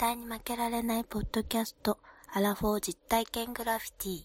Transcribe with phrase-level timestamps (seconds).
[0.00, 1.98] 対に負けられないポッドキャスト、
[2.32, 4.24] アラフォー実体験グラフィティ。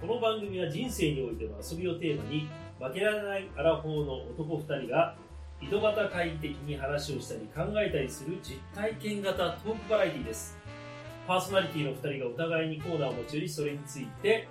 [0.00, 2.48] この番組は人生においての遊びをテーマに
[2.80, 5.14] 負けられないアラフォーの男2人が
[5.62, 10.56] 井戸端会議的に話をしたり考えたりする実体験型トークバラエティです
[11.26, 14.48] パーソナリティの2人がお互いにコーナーを持ち寄りそれについて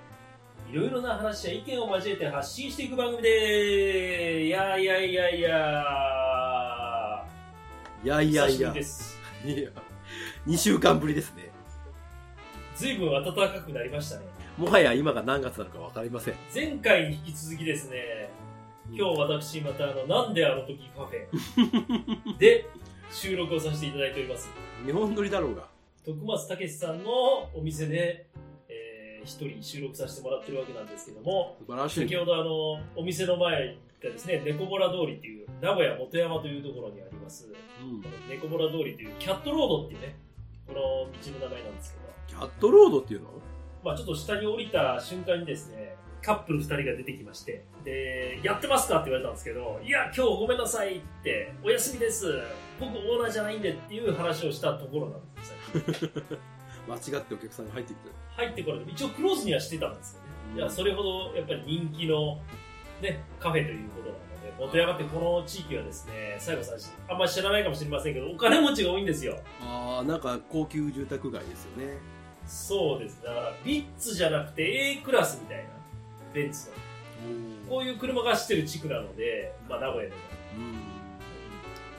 [0.72, 5.50] いろいろな話や意見を交えて発信していく番組でいやいやいやいや
[8.04, 8.72] いやいやいや。
[8.72, 9.54] ですや、
[10.48, 11.50] 2週間ぶりですね。
[12.76, 14.26] ずいぶん暖かくなりましたね
[14.58, 16.34] もはや今が何月なのかわかりません。
[16.54, 18.30] 前回に引き続きですね
[18.92, 22.66] 今日私またあのなんであの時カフェ で
[23.12, 24.50] 収録をさせていただいております。
[24.86, 25.68] 日本撮りだろうが。
[26.06, 28.28] 徳松武さんのお店で、
[28.70, 32.00] えー一人収録させてもらってるわけなんですけども素晴らしい。
[32.02, 37.52] 先ほどあのお店の前がですね猫ボラ通りっていう名古屋元山というところにあります。
[37.82, 38.04] うん。
[38.30, 40.16] 猫ボラ通りというキャットロードっていうね
[40.68, 42.06] この道の名前なんですけど。
[42.28, 43.30] キャットロードっていうの？
[43.84, 45.96] まあちょっと下に降りた瞬間にですね、
[46.26, 52.42] カップル2人が出てきまして、で、やってますかって言われたんですけど、いや、今日ごめんなさいって、お休みです。
[52.80, 56.10] 僕オーナーじゃないんでっていう話をしたところなんですよ。
[56.90, 58.10] 間違ってお客さんが入ってきて。
[58.36, 60.28] 入ってこられて、一応クローズにはしてたんですよね。
[60.56, 62.42] いや、それほどやっぱり人気の
[63.02, 69.38] ね、カフェということなので、元山ってこの地域はですね、西郷さんあんまり知らないかもしれませんけど、お金持ちが多いんですよ。
[69.62, 72.16] ああ、なんか高級住宅街ですよね。
[72.48, 73.22] そうです。
[73.24, 75.64] だから、ビッツじゃなくて A クラスみたいな、
[76.36, 76.76] ベンツの。
[77.70, 80.22] こういう車が走ってる地区なので、まあ、名古屋でも。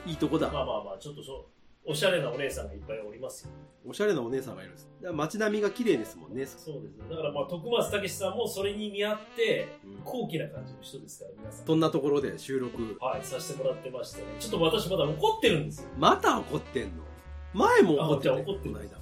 [0.04, 0.10] うん。
[0.10, 0.48] いいとこだ。
[0.50, 1.46] まあまあまあ、ちょっとそ
[1.88, 3.50] おしゃれなお姉さんがいっぱいおりますよ。
[3.88, 4.90] おしゃれなお姉さんがいるんです。
[5.00, 6.44] だから街並みが綺麗ですもんね。
[6.44, 7.04] そうですね。
[7.08, 11.66] だからまあ、徳松武さんもそれに見合って、うん高貴な感じの人ですから、皆さん。
[11.66, 12.96] そんなところで収録。
[13.00, 14.26] はい、させてもらってましてね。
[14.40, 15.88] ちょっと私まだ怒ってるんですよ。
[15.96, 17.04] また怒ってんの？
[17.54, 18.98] 前も怒ってた、あじゃあ怒ってるこの間。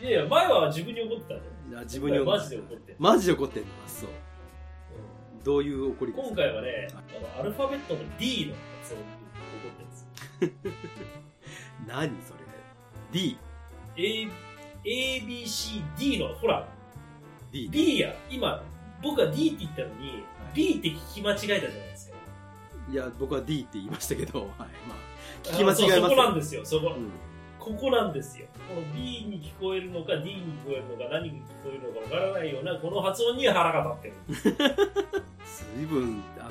[0.00, 2.96] いやいや、前は自分に怒ってたんじゃいやない自分に怒っマジで怒ってる。
[2.98, 3.68] マジで怒ってんの？
[3.84, 4.08] あそう。
[5.46, 9.06] うんどういう怒りですか今回はね、あの、アルファベットの D の発音に
[9.46, 10.86] 怒ってるんです。
[11.86, 12.40] 何それ
[13.12, 13.38] ?D。
[13.96, 14.28] A、
[14.84, 16.68] A, B, C, D の、ほら、
[17.52, 17.68] D。
[17.70, 18.62] B や、今、
[19.02, 22.16] 僕は D って言ったのに、B って聞き間違えたじゃないですか。
[22.90, 24.48] いや、僕は D って言いましたけど、はい。
[24.48, 24.66] まあ、
[25.44, 26.94] 聞あき間違えますそこなんですよ、そこ。
[26.96, 27.25] うん
[27.66, 28.46] ここなんですよ。
[28.68, 34.56] この B に聞こえるのか D に聞こえるのか何に聞こえるのかわからないようなこの発音に腹が立ってる。
[35.76, 36.50] 随分、あの、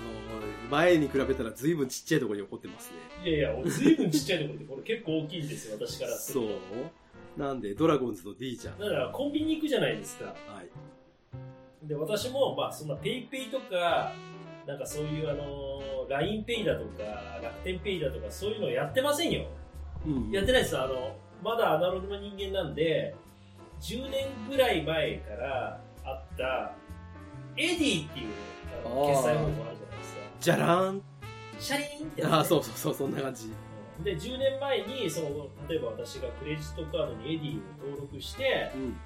[0.69, 2.91] 前に比べたら随分ちっちゃいところに怒ってます
[3.23, 3.29] ね。
[3.31, 6.53] いやいや、ずいぶんちっちゃいところでこれ結構大きいんですよ、私からすそると。
[6.53, 8.77] うなんで、ドラゴンズの D じゃん。
[8.79, 10.25] だからコンビニ行くじゃないですか。
[10.25, 10.33] は
[10.63, 11.87] い。
[11.87, 14.11] で、私も、まあ、そんな PayPay とか、
[14.67, 19.45] なんかそういうあの、LINEPay だとか、楽天 Pay だとか、そういうのやってませんよ。
[20.05, 20.77] うんやってないです。
[20.77, 23.15] あの、まだアナログの人間なんで、
[23.81, 26.71] 10年ぐらい前からあった、
[27.57, 28.27] Edy っていう
[28.73, 30.21] 決済方法あるじゃないですか。
[30.39, 31.01] じゃらーん。
[31.59, 33.45] シャリーンってああ、そうそうそう、そんな感じ。
[33.45, 37.61] うんで、10年前に、その、例えば私がクレジットカードに Edy を
[37.91, 38.97] 登録して、うん。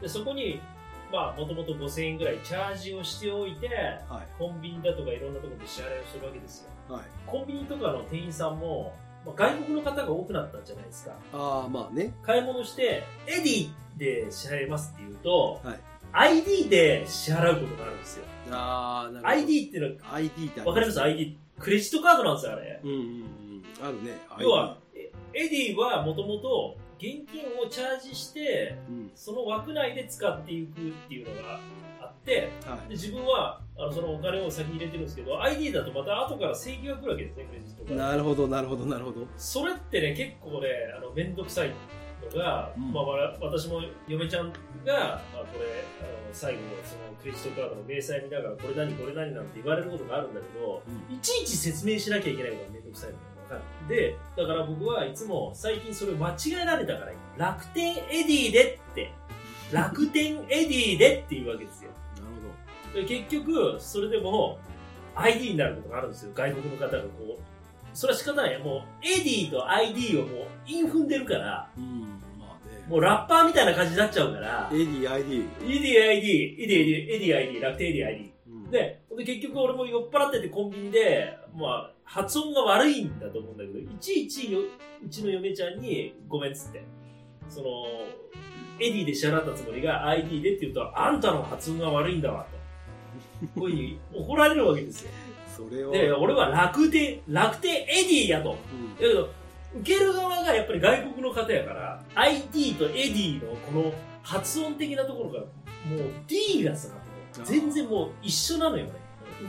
[0.00, 0.60] でそこに、
[1.12, 3.68] まあ、もともと5000円ぐらいチャージをしておいて、
[4.08, 4.38] はい。
[4.38, 6.94] コンビニだとかいろんなところで支払いをしてるわけですよ。
[6.94, 7.04] はい。
[7.26, 11.12] コンビニとかの店員さんも、まあ、外国の方が多くなったんじゃないですか。
[11.32, 12.12] ああ、まあね。
[12.22, 15.80] 買い物して、エディで支払いますって言うと、はい
[16.16, 18.24] ID で支払うことがあるんですよ。
[18.52, 19.28] ああ、なるほど。
[19.28, 21.36] ID っていうのは、ID ってあわかります ?ID。
[21.58, 22.80] クレジットカードなんですよ、あれ。
[22.84, 23.64] うんうんうん。
[23.82, 24.18] あるね。
[24.38, 29.10] 要は、えエディはもともと現金をチャージして、うん。
[29.16, 31.58] その枠内で使っていくっていうのが
[32.00, 32.88] あって、はい。
[32.90, 38.02] で自分はあのそのお金を先に入れてるんですけど、ID だとまた後から請求が来るわけですね、クレジットカード。
[38.02, 39.26] なるほど、なるほど、なるほど。
[39.36, 44.54] それってね、結構ね、あの、めんどくさいのが、うんまあ、わ私も嫁ちゃんが、
[45.34, 53.16] まあ、これ、あの、最後、そのクレジットカードの明細見ながら、これ何、これ何なんて言われることがあるんだけど、いちいち説明しなきゃいけないのがめんどくさいの
[53.48, 53.88] がわかる。
[53.88, 59.12] で、だから僕はいつも最近それ間違えられたから、楽天 Edy でって、
[59.72, 61.90] 楽天 Edy でっていうわけですよ。
[62.94, 64.58] で結局、それでも
[65.16, 66.32] ID になることがあるんですよ。
[66.34, 67.08] 外国の方がこ
[67.38, 67.42] う。
[67.92, 68.58] それは仕方ない。
[68.58, 71.70] もう、エディと ID をもう、イン踏んでるから。
[71.76, 72.00] うん、
[72.38, 72.84] まあね。
[72.88, 78.32] もうラッパーみたいな感じになっちゃうから、 Edy、ID。Edy ID、Edy ID、Edy ID、楽天 Edy ID。
[78.48, 84.58] うん、で、で、結局俺も酔っ払っててコンビニで、まあ、発音が悪いんだと思うんだけど、いちいちよ
[85.04, 86.84] うちの嫁ちゃんにごめんっつって。
[87.48, 87.68] その、
[88.80, 92.53] Edy で支払ったつもりが ID でって言うと、あんたの発音が悪いんだわ、と。
[93.54, 95.10] こういうふうに怒られるわけですよ。
[95.56, 95.90] それを。
[95.92, 98.56] で、俺は楽天、楽天 Edy やと。
[98.72, 99.30] うんだけど、
[99.80, 103.92] 受ける側がやっぱり外国の方やから、ID とエディのこの
[104.22, 105.48] 発音的なところが、もう
[106.26, 106.88] D がさ、
[107.42, 108.92] 全然もう一緒なのよね。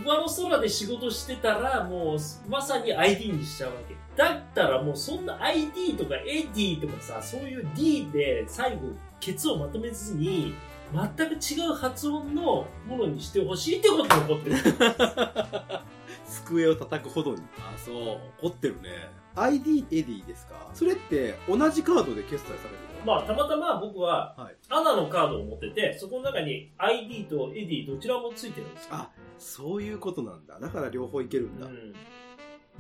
[0.04, 3.96] 上の空で仕事してたら、もうまさに ID にしちゃうわけ。
[4.16, 8.82] だったらもうそんな ID とか Edy とかさ、そういう D で最後、
[9.20, 10.56] ケツをまとめずに、
[10.94, 14.56] 全く違う発音のものにしてほしいってことが起こってる。
[16.28, 17.42] 机を叩くほどに。
[17.60, 18.20] あ、そう。
[18.42, 18.90] 怒ってるね。
[19.36, 20.70] ID Edy ですか？
[20.74, 23.06] それって同じカードで決済されるの？
[23.06, 28.90] まあ、たまたま僕は、はい ANA のカードを持ってて、そこの中に ID とエディどちらもついてるんですよ。
[28.96, 30.60] あ、そういうことなんだ。
[30.60, 31.68] だから両方いけるんだ。
[31.68, 31.94] うん。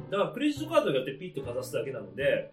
[0.09, 2.51] だからクレジットカードをやってピッとかざすだけなので、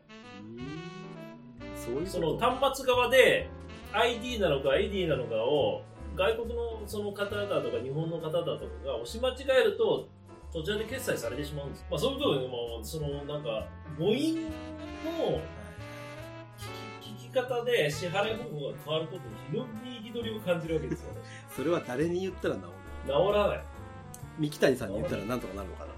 [1.76, 3.48] そういうその端末側で
[3.92, 5.82] ID なのか AD なのかを
[6.14, 10.08] 外国のその方だとか日本の方だとかが押し間違えると
[10.50, 11.86] そちらで決済されてしまうんです。
[11.90, 13.66] まあそういうことでもそのなんか
[13.98, 15.40] 母音の
[17.00, 21.20] 聞き方で支払い方法が変わることに非常に憤りを感じるわけですよね。
[21.56, 22.66] それは誰に言ったら治る
[23.14, 23.32] の？
[23.32, 23.64] 治らない。
[24.38, 25.92] 三木谷さんに言ったらなんとかなるのかな？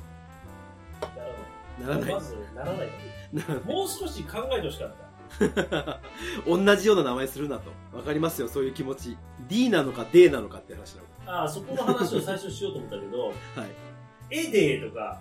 [1.88, 2.00] らない。
[2.00, 2.20] なならないま。
[2.20, 2.88] ず ならない。
[3.64, 5.03] もう少し考えてほしかった。
[6.46, 7.70] 同じような名前するなと。
[7.96, 9.16] わかりますよ、そういう気持ち。
[9.48, 11.06] D なのか D なのかって話なの。
[11.26, 13.34] ああ、そこの話を最初しようと思ったけど、 はい。
[14.30, 15.20] エデーとか、は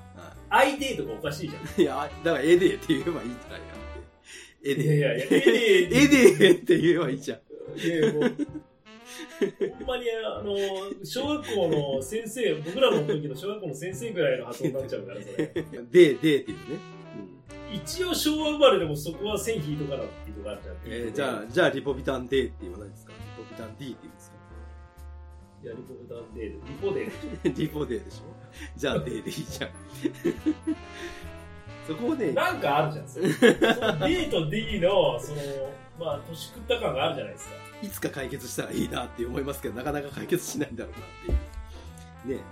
[0.49, 1.81] アイデーとかおかしいじゃん。
[1.81, 4.71] い、いや、だからエデーって言えばいいんじゃないかって。
[4.71, 4.97] エデー。
[4.97, 6.07] いやいや、エデーエ
[6.37, 7.39] デーって言えばいいじゃん。
[7.79, 10.55] いやいやもう、ほんまにあの、
[11.03, 15.47] 小学校の先生、僕らの時の小学校の先生ぐらいの発音になっちゃうから、それ。
[15.53, 16.92] デー、デーっていうね。
[17.73, 20.75] 一応昭和生まれでもそこは線引いとかなっていうとこあるじゃん。
[20.75, 20.79] うん。
[20.85, 23.11] えーじゃあ、じゃあリポビタンデーって言わないんですか？
[23.13, 24.37] リポビタン D って言うんですか？
[25.63, 27.11] いや、リポビタンデー、リポデー。
[27.57, 28.23] リポデーでしょ？
[28.75, 29.69] じゃあデーでいいじゃん。
[31.87, 33.27] そこをね、なんかあるじゃん、そ D
[34.29, 35.41] と D の、その、
[35.99, 37.55] まあ、年食った感があるじゃないですか。
[37.81, 40.99] いつか解決したらいいなって思いますけど、なかなか解決しないんだろうな
[41.33, 41.37] っ
[42.25, 42.37] ていう。
[42.37, 42.43] ね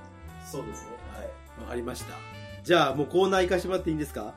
[0.49, 0.91] そうですね。
[1.15, 1.27] はい。
[1.63, 2.15] わかりました。
[2.63, 4.27] じゃあ、もうコーナー行かしてもらっていいんですか？
[4.27, 4.33] あ、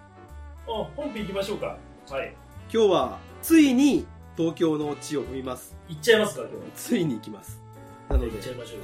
[0.66, 1.76] 本編行きましょうか。
[2.08, 2.34] はい。
[2.72, 4.06] 今日は、ついに
[4.36, 5.76] 東京の地を踏みます。
[5.88, 6.62] 行っちゃいますか、今日は。
[6.74, 7.62] ついに行きます。
[8.08, 8.30] なので。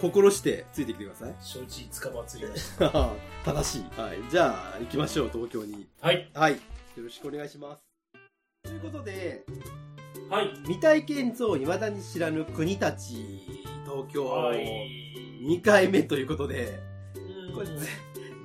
[0.01, 1.35] 心してついてきてください。
[1.41, 2.91] 承知捕まつりました。
[3.45, 4.01] 正しい。
[4.01, 4.19] はい。
[4.31, 5.87] じゃあ、行きましょう、東京に。
[6.01, 6.31] はい。
[6.35, 6.53] はい。
[6.53, 6.59] よ
[6.99, 7.81] ろしくお願いします。
[8.65, 9.45] ということで、
[10.29, 10.51] はい。
[10.65, 13.41] 未体験像未だに知らぬ国たち、
[13.85, 15.11] 東京、はい。
[15.43, 16.79] 2回目ということで、
[17.17, 17.89] うんこれぜ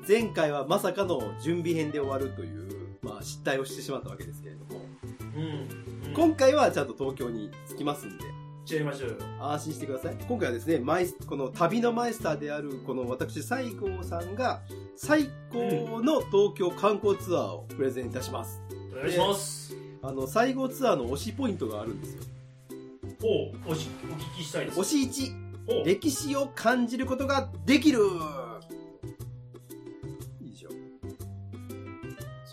[0.07, 2.65] 前回はまさかの準備編で終わるという、
[3.05, 4.81] まあ、失態をしてしまったわけですけれども、
[5.35, 6.13] うん。
[6.13, 8.25] 今回はちゃんと東京に着きますんで、
[8.65, 9.17] ちゃいましょうよ。
[9.39, 10.15] 安心してください。
[10.27, 14.61] 今回はですね、マイスこの旅のマイスターである、この私、西郷さんが、
[14.95, 18.61] 最高の東京観光ツアーをプレゼンいたします。
[18.91, 19.75] お願いします。
[20.01, 22.23] あの、西郷ツアーの推しポイントがあるんですよ。
[23.21, 24.79] ほう、おしお聞きしたいです。
[24.79, 25.29] 推し
[25.67, 25.85] 1、ほう。
[25.85, 27.99] 歴史を感じることができる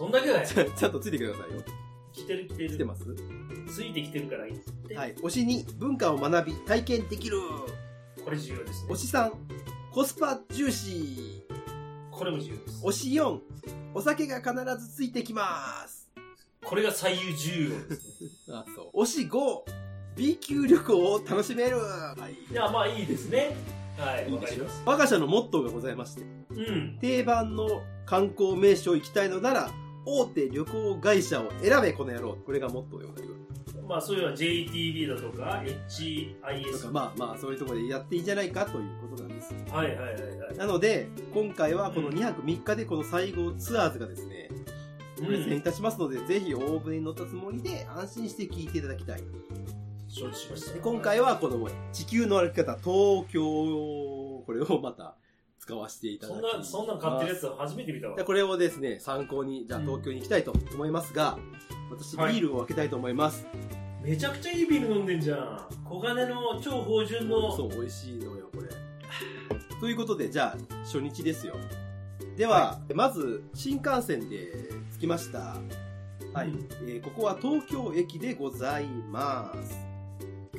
[0.02, 0.46] そんだけだよ。
[0.46, 1.62] ちゃちゃんとついてくださいよ。
[2.12, 2.70] 来てる来てる。
[2.70, 3.04] 来てます？
[3.72, 4.96] ついてきてるから言って。
[4.96, 5.14] はい。
[5.14, 7.36] 推し2、文化を学び、体験できる
[8.24, 8.96] これ重要ですね推。
[8.96, 9.30] し3、
[9.92, 11.44] コスパ重視
[12.10, 12.84] これも重要です。
[12.84, 13.38] 推し4、
[13.94, 14.52] お酒が必
[14.84, 16.10] ずついてきます
[16.64, 18.30] これが最優重要ですね。
[18.50, 19.02] あ、そう。
[19.02, 19.38] 推し5、
[20.16, 22.52] B 級旅行を楽しめるはい。
[22.52, 23.54] いや、まあいいですね。
[23.96, 24.64] はい、いいでしょ？
[24.64, 24.82] わかります。
[24.84, 26.98] 我が社のモットーがございまして、うん。
[27.00, 29.70] 定番の観光名所行きたいのなら、
[30.04, 32.36] 大手旅行会社を選べ、この野郎。
[32.44, 33.32] これがモットーでございます。
[33.88, 36.90] まあそういうのは JTB だとか、と HIS か。
[36.90, 39.54] まあまあ、そういうところでやっていいんじゃないかということなんです。
[39.70, 40.56] はいはいはいはい。
[40.56, 44.48] なので、今回はこの2泊3日でこの西郷ツアーズがですね、
[45.18, 45.62] うプレゼンいん。
[45.62, 49.22] たしますので、ぜひ大船に乗ったつもりで安心して聞いていただきたい。
[50.08, 50.74] 承知しました。
[50.74, 55.16] で今回はこの地球の歩き方、東京、これをまた
[55.62, 58.24] 使わせていただきそんな、そんなん買ってるやつは初めて見たわで。
[58.24, 61.38] これをですね、参考に、じゃあうん東京に行きたいと思いますが、
[61.88, 63.46] 私ビはいールを開けたいと思います。
[64.02, 65.68] めちゃくちゃいいビール飲んでんじゃん。
[65.84, 67.56] 小金の超芳醇の。
[67.56, 68.68] そう、美味しいのよ、これ。
[69.78, 71.54] ということで、じゃあ、初日ですよ。
[72.36, 74.52] では、まず、新幹線で
[74.96, 75.58] 着きました。
[76.34, 79.76] はい、うんえーここは東京駅でございます。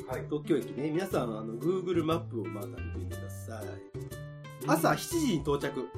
[0.07, 0.23] はい。
[0.29, 4.22] 東京駅ね、皆さん、あの、Google マップをまだ見てみてください。
[4.67, 5.89] 朝7時に到着。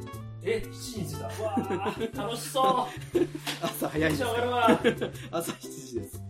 [0.43, 1.27] え、7時に着いた。
[1.27, 2.87] うわー楽しそ
[3.61, 4.11] 朝早う。
[4.11, 4.29] いんです
[5.31, 6.21] 朝7時です。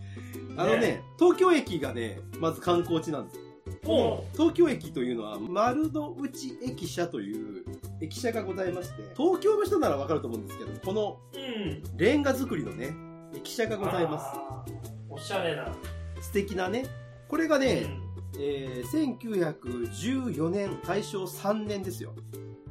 [0.57, 3.39] あのね、東京駅がね、まず観光地なんです。
[3.83, 7.65] も東京駅というのは丸の内駅舎という
[8.01, 11.19] 駅舎がございまして、東京の人ならわかると思うんですけど、この。
[11.97, 12.93] レンガ作りのね、
[13.35, 14.25] 駅舎がございます。
[15.09, 15.67] おしゃれな。
[16.21, 16.85] 素敵なね。
[17.27, 18.04] これがね、うん
[18.39, 22.13] えー1914年、大正3年ですよ。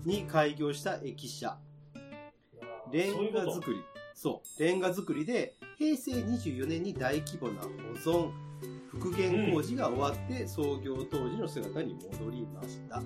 [0.04, 1.58] に開業した駅舎。
[2.92, 3.80] レンガ作り。
[4.14, 4.62] そう。
[4.62, 8.30] レンガ作りで、平成24年に大規模な保存、
[8.88, 13.02] 復元工事が終わって、創業当時の姿に戻りました。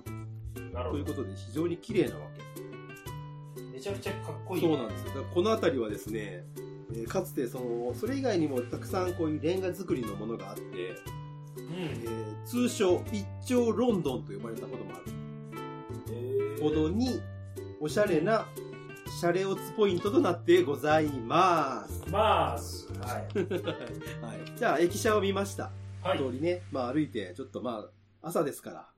[0.72, 1.04] なるほど。
[1.04, 3.62] ということで、非常に綺麗なわけ。
[3.72, 4.62] めちゃくちゃかっこいい。
[4.62, 5.08] そうなんですよ。
[5.08, 6.44] だからこの辺りはですね、
[6.90, 11.27] えーかつてその、それ以外にもたくさんこういうレンガ作りのものがあって、うん。
[11.78, 14.99] えー通称一丁ロンドンと呼ばれたこともあ
[16.11, 17.20] るほどに
[17.78, 18.47] おしゃれな
[19.20, 22.04] シャレオツポイントとなってございます。
[22.11, 23.38] まあ、すはい。
[24.25, 25.73] はい、じゃあ駅舎を見ました。
[26.02, 26.18] はい。
[26.18, 27.88] 通りね、まあ歩いてちょっとま
[28.23, 28.88] あ朝ですから、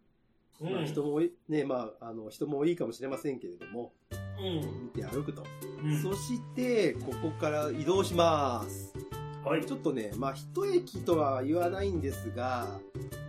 [0.61, 0.73] うん。
[0.75, 4.91] まあ人も多いね、まああの人も多いかもしれませんけれども、うん。
[4.95, 5.45] 見て歩くと。
[5.83, 8.93] うんそしてここから移動します。
[9.45, 9.65] はい。
[9.65, 12.79] ちょっとね、まあ一駅とは言わないんですが、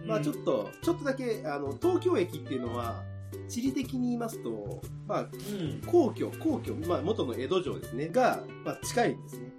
[0.06, 3.03] まあちょっと、ちょっとだけ、あの、東京駅っていうのは、
[3.48, 5.82] 地理的に言いますと、まあ、うん。
[5.86, 9.51] 皇居、皇居、まあ元の江戸城ですね、が、まあ近いんですね。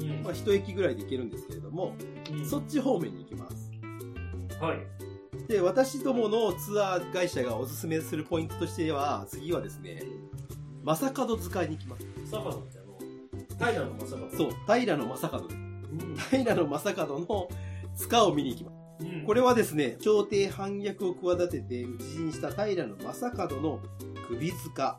[0.00, 0.22] うん。
[0.22, 1.94] まあ一駅ぐらいで行けるんですけれども、
[2.30, 3.70] うんそっち方面に行きます。
[4.60, 4.78] はい。
[5.48, 10.02] で、私どものツアー会社がおすすめするポイントとしては、次はですね、
[10.84, 12.06] 正門使いに行きます。
[12.30, 14.30] 正門ってあの、平の正門。
[14.30, 15.46] そう、平の正門。
[15.46, 15.67] うん。
[16.30, 17.48] 平の正門の
[17.96, 18.76] 塚を見に行きます。
[19.00, 19.24] うん。
[19.24, 23.80] これはですね、朝廷反逆を企てて討ち死にした平の正門の
[24.28, 24.98] 首塚。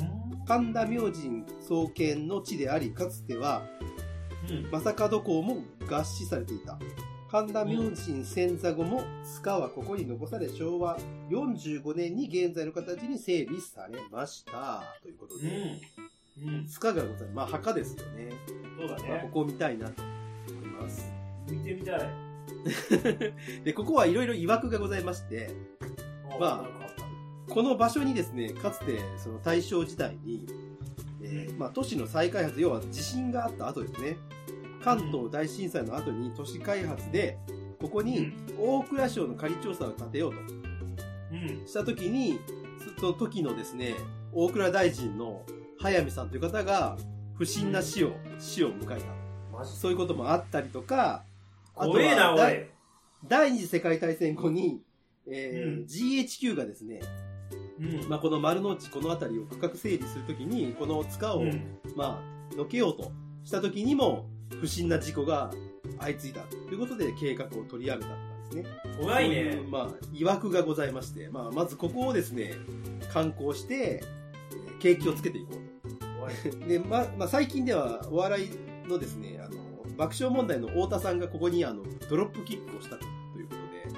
[0.00, 0.02] う
[0.42, 0.44] ん。
[0.44, 3.62] 神田明神創建の地であり、かつては
[4.50, 4.70] うん。
[4.70, 6.78] 正門公も合祀されていた。
[7.30, 7.92] 神田明神
[8.24, 10.96] 遷座後も塚はここに残され、昭和
[11.30, 14.84] 45年に現在の形に整備されました。
[15.02, 15.48] ということで、
[16.38, 16.48] うん。
[16.48, 16.66] うん。
[16.68, 17.34] 塚がございます。
[17.34, 18.30] まあ墓ですよね。
[18.78, 19.30] そうだまあ、こね。
[19.32, 20.02] こを見たいなと
[20.76, 21.10] ます。
[21.50, 22.00] 見てみたい。
[23.64, 25.50] で、ここはいろいろ曰くがございまして、
[26.40, 26.86] まあ
[27.48, 30.46] この場所にですね、かつてその大正時代に、
[31.22, 34.16] えーまあ、都市の再開発、要は地震があった後ですね、
[34.82, 37.38] 関東大震災の後に都市開発で、
[37.80, 40.40] ここに大蔵省の仮調査を立てようと
[41.32, 41.66] うん。
[41.66, 42.38] した時に、
[42.98, 43.94] その時のですね、
[44.32, 45.42] 大蔵大臣の
[45.78, 46.96] 早見さんという方が
[47.34, 49.15] 不審な死を、死を迎えた。
[49.64, 51.24] そういうこともあったりとか、
[51.74, 52.50] あとは
[53.26, 54.80] 第二次世界大戦後に、
[55.28, 57.00] えーうん GHQ がですね、
[57.80, 58.08] うん。
[58.08, 61.78] まあ、この丸の内この辺りを区画整理するときにこの塚を、うん。
[61.96, 62.22] ま
[62.52, 63.10] あ、のけようと
[63.44, 64.26] したときにも
[64.60, 65.50] 不審な事故が
[65.98, 68.20] 相次いだということで計画を取りやめたとか
[68.50, 68.64] ですね
[69.00, 69.60] 怖いね。
[69.68, 72.54] まあ、曰くがございまして、まあ、まずここをですね
[73.12, 75.88] 観光してえー景気をつけていこう
[76.60, 78.48] と で、ままあ、最近ではお笑い
[78.88, 79.56] のですねあの
[79.96, 83.04] 爆笑問題の太田さんがここにあのドロップキックをしたと
[83.38, 83.54] いうこ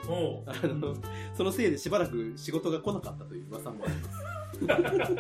[0.07, 0.95] とであの
[1.37, 5.19] そのせいでしばらく仕事が来なかったという噂もあります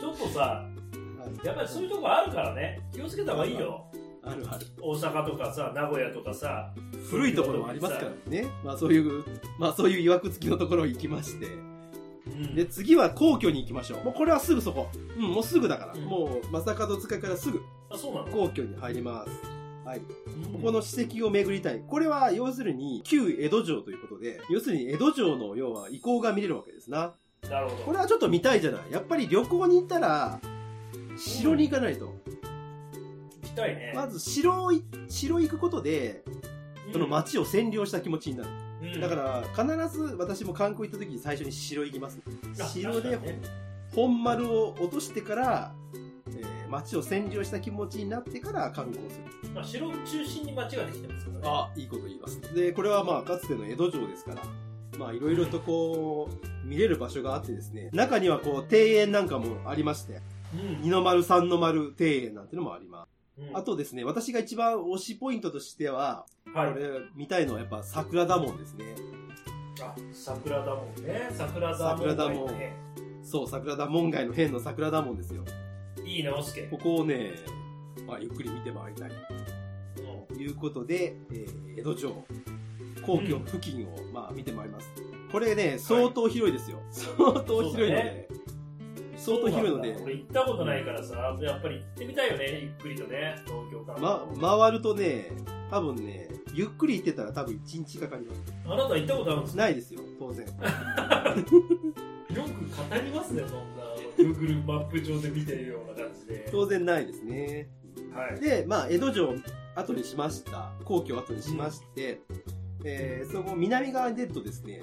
[0.00, 0.78] ちょっとさ、はい
[1.44, 2.80] やっぱりそういうとこあるからね。
[2.92, 3.84] 気をつけた方がいいよ。
[4.24, 4.66] あるある。
[4.80, 6.72] 大阪とかさ、名古屋とかさ。
[7.10, 8.46] 古いところもありますからね。
[8.64, 9.24] まあそういう、
[9.58, 11.46] まあそういう曰く付きのところ行きまして。
[12.32, 12.54] うん。
[12.54, 14.04] で、次は皇居に行きましょう。
[14.04, 14.88] もうこれはすぐそこ。
[15.16, 15.92] うん、もうすぐだから。
[15.92, 18.26] うんもう、正門塚からすぐあ、そうなの？
[18.28, 19.30] 皇居に入ります。
[19.84, 19.98] はい。
[19.98, 21.82] うんここの史跡を巡りたい。
[21.86, 27.14] これは要するに旧江戸城ということで、要するに江戸城の要は遺構が見れるわけですな。
[27.48, 27.82] なるほど。
[27.84, 28.80] これはちょっと見たいじゃない。
[28.90, 30.40] やっぱり旅行に行ったら、
[31.16, 32.06] 城に行かないと。
[32.06, 32.12] 行
[33.42, 33.92] きたいね。
[33.94, 36.24] まず城い、城行くことで、
[36.92, 38.50] その街を占領した気持ちになる。
[38.94, 42.18] うん、だから、必ず私も観光行った時に最初に城行きます。
[42.60, 43.18] あ城で
[43.94, 45.74] 本丸を落としてから、
[46.28, 49.50] えー街を占領した気持ちになってから観光する。
[49.54, 51.42] まあ、城を中心に街ができてますからね。
[51.46, 52.54] あ、いいこと言います。
[52.54, 54.42] で、これはまあ、かつての江戸城ですから、
[54.98, 60.20] まあ、いろいろとこう、見れる場所があってですね、中にはこう、庭園なんかもありまして、
[60.54, 60.82] うん。
[60.82, 63.08] 二の丸三の丸庭園なんてのもあります。
[63.08, 63.18] うん
[63.54, 66.72] あとですね、私が一番推しポイントとしては、はい。
[66.72, 68.84] これ見たいのはやっぱ桜田門ですね。
[69.80, 71.28] あ、桜田門ね。
[71.32, 72.76] 桜田門、桜田門ね。
[73.22, 75.44] そう、桜田門外の変の桜田門ですよ。
[76.04, 76.62] いいね、オスケ。
[76.62, 77.32] ここをね、
[78.06, 79.12] まあ、ゆっくり見て回りたいう
[80.32, 82.24] んということで、えー江戸城、
[83.06, 84.90] 皇居付近を、まあ、見て回ります。
[85.30, 86.78] これね、相当広いですよ。
[86.90, 88.28] 相当広いので、
[89.28, 93.98] 相当広いので、俺行ったことないからさ、やっぱり行ってみたいよね、ゆっくりとね、東京から。
[94.00, 95.30] ま、回るとね、
[95.70, 98.42] 多分ね、ゆっくり行ってたら多分1日かかります。
[98.66, 99.62] あなた行ったことあるんですか？
[99.62, 100.46] ないですよ、当然。
[100.48, 100.52] よ
[102.44, 102.48] く
[102.90, 103.88] 語りますね、そんな。
[104.18, 106.48] Google マップ上で見てるような感じで。
[106.50, 107.68] 当然ないですね。
[108.14, 108.40] はい。
[108.40, 109.34] で、まあ、江戸城
[109.76, 110.72] 後にしました。
[110.84, 112.20] 皇居を後にしまして、
[112.84, 114.82] えー、その南側に出るとですね、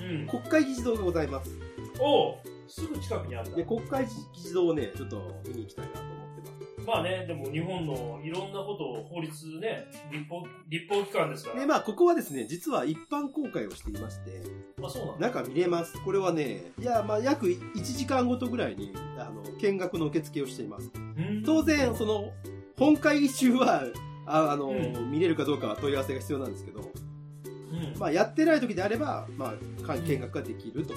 [0.00, 0.26] うん。
[0.26, 1.50] 国会議事堂がございます。
[1.98, 2.36] おう
[2.76, 3.64] すぐ近くにあるんだで、。
[3.64, 6.86] 国会議事堂をね、ちょっと見に行きたいなと思ってます。
[6.86, 11.60] まあね、でも日本のいろんなことを法律ね、立法、立法機関ですから。
[11.60, 14.42] で、まあ、ここはですね、実は一般公開をしていまして、
[14.78, 15.28] まあそうなんだ。
[15.28, 15.98] 中見れます。
[16.04, 20.90] これはね、いや、まあ、約1時間ごとぐらいに、あの、見学の受付をしています。
[20.94, 22.32] うん当然、その、
[22.78, 23.84] 本会議中は、
[24.26, 27.98] ああの、うん見れるかどうかは問い合わせが必要なんですけど、うん。
[27.98, 30.92] まあ、やってない時であれば、まあ、か見学ができると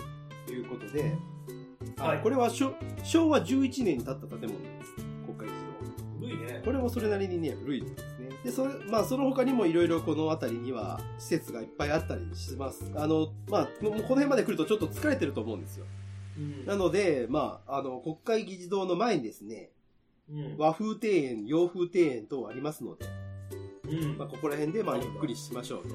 [0.52, 1.39] いうことで、あ
[1.98, 4.96] はいこれは昭昭和11年に建った建物です。
[5.26, 5.54] 国会議
[6.20, 6.66] 古いね事堂。。
[6.66, 8.30] これもそれなりにね、古いですね。
[8.44, 12.84] で、それ、まあ、その他にもいろいろこの辺りには施設がいっぱいあったりします。
[12.96, 15.86] あの、まあ、この辺まで来るとちょっと疲れてると思うんですよ。
[16.38, 19.70] うんなので、まあ、あの、国会議事堂の前にですね、
[20.30, 20.58] うん。
[20.58, 23.06] 和風庭園、洋風庭園等ありますので、
[23.90, 25.88] うんまあ、ここら辺で、まあ、ゆっくりしましょうと。
[25.88, 25.94] いう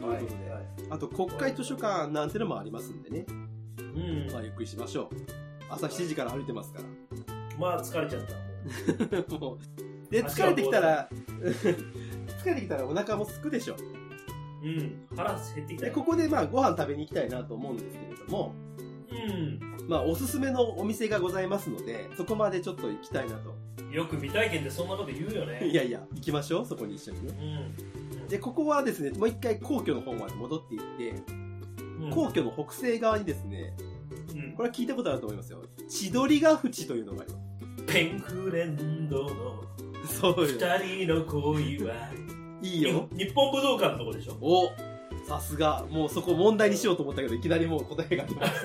[0.00, 3.26] ことで、はいあと、国会図書館なんてのもありますんでね、
[3.96, 4.32] うん。
[4.32, 5.08] まあ、ゆっくりしましょう。
[5.68, 6.80] 朝7時から歩いてますか
[7.58, 8.34] まあ疲れちゃった。
[9.16, 9.38] ら。
[9.38, 9.58] もう
[10.10, 11.08] で、疲れてきたら、
[11.40, 13.76] 疲れてきたらお腹もすくでしょ。
[14.62, 15.06] うん。
[15.16, 15.94] 腹減ってきたで、よ。
[15.94, 18.54] ここでまあ、ご飯食べに行きたいなと思うんですけれども、
[19.10, 19.60] うん。
[19.88, 23.54] まあ、おすすめのお店がございますので、そこまでちょっと行きたいなと。
[23.90, 25.68] よく未体験でそんなこと言うよね。
[25.68, 27.74] いやいや、行きましょう、そこに一緒にね。
[28.12, 28.28] うん。
[28.28, 30.82] で、ここはですね、もう一回皇居の方まで戻っていっ
[31.14, 31.45] て、うん。
[32.12, 35.62] 皇居の北西側にですね、うんこれは聞いたことあると思いますよ。
[35.88, 37.38] 千鳥ヶ淵というのがありま
[37.86, 39.62] ペンフレンドの。
[40.04, 42.10] 二人の恋は。
[42.62, 43.08] いいよ。
[43.16, 44.36] 日本武道館のとこでしょ？
[44.40, 44.70] お
[45.26, 45.84] さすが。
[45.90, 48.58] もうそこ問題にしようと思ったけど、いきなりもう答えが出ました。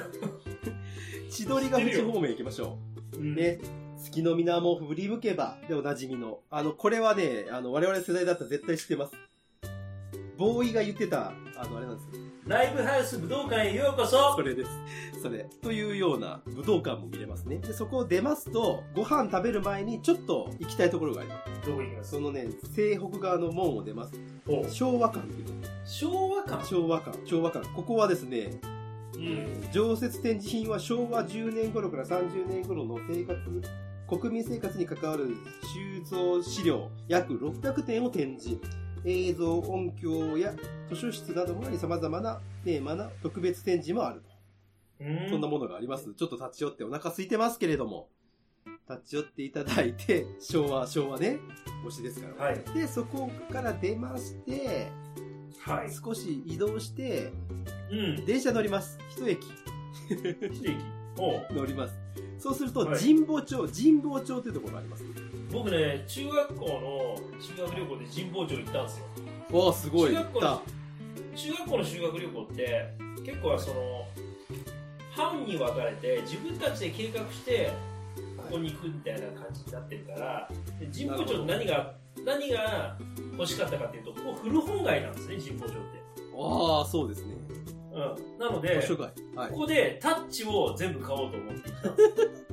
[1.29, 2.77] 千鳥ヶ淵方面行きましょ
[3.13, 3.35] うんう。
[3.35, 3.59] ね。
[3.97, 6.39] 月の水面振り向けばでおなじみの。
[6.49, 9.13] あの、これはね、あの、我々世代だったら絶対知ってます。
[10.37, 12.30] ボーイが言ってた、あの、あれなんですよ。
[12.47, 14.71] ライブハウス武道館へようこそそれです。
[15.21, 15.45] それ。
[15.61, 17.57] というような武道館も見れますね。
[17.57, 21.67] で、そこを出ますと、ご飯食べる前にちょっと行きたいところがあります。
[21.67, 24.19] どこ行きますそのね、西北側の門を出ます。
[24.47, 26.65] お昭和館っていう昭和館？
[26.65, 27.19] 昭和館。
[27.27, 27.67] 昭和館。
[27.75, 28.59] ここはですね、
[29.15, 29.67] うん。
[29.71, 33.39] 常設展示品は昭和10年頃から30年頃の生活、
[34.09, 35.27] 国民生活に関わる
[35.75, 38.57] 収蔵資料約600点を展示。
[39.05, 40.53] 映像、音響や
[40.89, 44.29] 図書室などもあり様々なテーマな特別展示もあると。
[45.01, 46.13] うんそんなものがあります。
[46.13, 48.07] ちょっと立ち寄ってお腹空いてますけれども、
[48.87, 51.39] 立ち寄っていただいて、昭和、昭和ね、
[51.87, 52.59] 推しですから、はい。
[52.75, 54.91] で、そこから出まして、
[55.59, 55.91] はい。
[55.91, 57.31] 少し移動して、
[57.91, 58.25] うん。
[58.25, 58.99] 電車乗ります。
[59.09, 59.47] 一駅
[60.09, 61.01] 一駅。
[61.17, 61.99] 乗ります。
[62.37, 65.03] そうすると、はい神保町、神保町というところがあります。
[65.51, 69.05] 僕ね、中学校の修学旅行で神保町行ったんですよ。
[69.51, 70.11] おー、すごい。
[70.11, 71.37] 中学校行った。
[71.37, 72.93] 中学校の修学旅行って、
[73.25, 74.05] 結構はその、
[75.11, 77.71] 班に分かれて、自分たちで計画して、
[78.37, 81.93] ここに行くみたいな感じになってるから、で神保町の何が、
[82.25, 82.97] 何が
[83.33, 86.01] 欲しかったかっていうと、ここ古本街なんですね、神保町って。
[86.33, 87.35] ああ、そうですね。
[87.91, 88.39] うん。
[88.39, 88.75] なので。
[89.35, 89.59] はいこ。
[89.59, 91.69] こでタッチを全部買おうと思って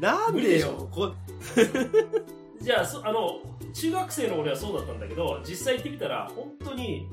[0.00, 0.88] なんでよ。
[0.90, 1.12] こ
[2.60, 3.40] じゃあそあの
[3.72, 7.08] 中学生の俺はそうだったんだけど実際行ってみたら本当に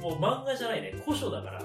[0.00, 0.94] もう漫画じゃないね。
[1.04, 1.60] 古書だから。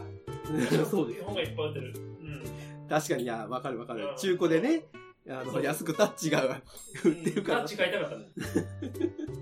[0.89, 1.13] そう。
[1.24, 4.08] 本がいっぱい売ってる、うん、確かに、いや、わかるわかる。
[4.08, 4.15] うん。
[4.15, 4.86] 中古でね、
[5.30, 6.43] あの、安くタッチが
[7.04, 7.60] 売ってるから。
[7.60, 8.32] タッ、チ買いたかったんだよ。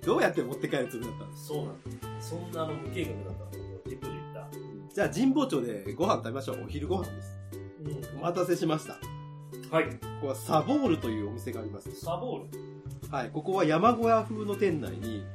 [0.03, 4.93] どうやって持って帰るつもりだったんですそうなんだそんなあの無計画だったんだけど神保町行った。
[4.95, 6.63] じゃあ、神保町でご飯食べましょう。
[6.63, 7.39] お昼ご飯です。
[7.84, 8.97] うお待たせしました。
[9.69, 9.86] んはい。
[9.86, 11.93] ここはサボールというお店があります。
[11.95, 13.12] サボール。
[13.12, 13.30] はい。
[13.32, 15.25] ここは山小屋風の店内に、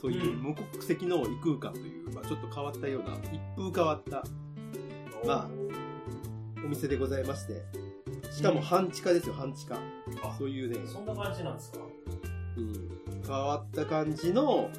[0.00, 4.24] そういう無国籍の異空間という、まあちょっと変わったような、一風変わった
[5.26, 5.48] まあ
[6.64, 7.62] お店でございまして、
[8.30, 9.76] しかも半地下ですよ、半地下。
[10.22, 11.78] あそういうね、そんな感じなんですか。
[12.56, 14.70] うん、変わった感じの、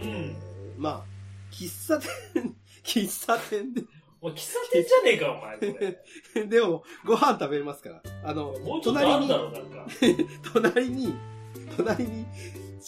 [0.00, 0.36] うん。
[0.76, 1.04] まあ、
[1.50, 3.82] 喫茶店、 喫茶店で、
[4.20, 5.78] おい喫茶店じゃねえかお前こ
[6.34, 8.02] れ でも、ご飯食べれますから。
[8.24, 9.86] あの、もうちょっとあ隣にんだ、ろなんか
[10.52, 11.14] 隣に、
[11.76, 12.26] 隣に、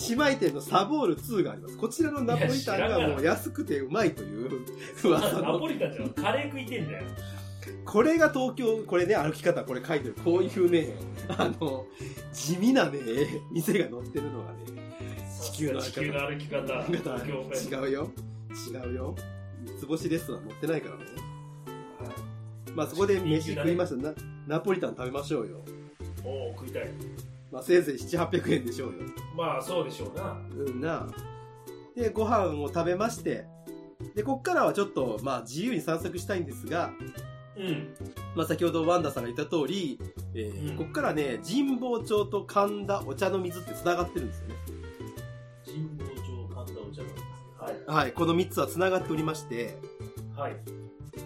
[0.09, 1.77] 姉妹店のサボール2があります。
[1.77, 4.65] こちらのナポリタンがもう安くてうまいという
[5.05, 5.43] 噂の。
[5.55, 7.05] ナポリタンじゃカレー食いてんだよ。
[7.85, 10.15] これが東京、これね、歩き方、これ書いてる。
[10.25, 10.95] こういうね、
[11.29, 11.87] あの、
[12.33, 13.01] 地味なね、
[13.51, 14.59] 店が載ってるのがね、
[15.41, 15.93] 地球の歩き方。
[15.93, 16.47] 地球の歩き
[17.69, 17.87] 方。
[17.87, 18.11] 違うよ。
[18.73, 19.17] 違うよ。
[19.69, 21.05] 三つ星レストラン載ってないからね。
[22.01, 22.11] は
[22.69, 22.73] い。
[22.73, 23.97] まあそこで飯食いました。
[23.97, 24.15] な
[24.47, 25.61] ナポリタン食べましょうよ。
[26.25, 26.89] おお食いたい。
[27.51, 28.99] まあせいぜい7、800円でしょうよ。
[29.37, 30.41] まあそうでしょうな。
[30.51, 31.07] うんな。
[31.97, 33.45] で、ご飯を食べまして、
[34.15, 36.93] で、こっからはちょっと、まあ自由に散策したいんですが、
[37.57, 37.95] うん。
[38.37, 39.99] まあ先ほどワンダさんが言った通り、
[40.35, 44.55] えー、うん、こっからね、神保町と神田お茶の水って繋がってるんですよね。
[47.69, 48.05] はい。
[48.05, 49.77] はい、この3つは繋がっておりまして、
[50.37, 50.57] はい。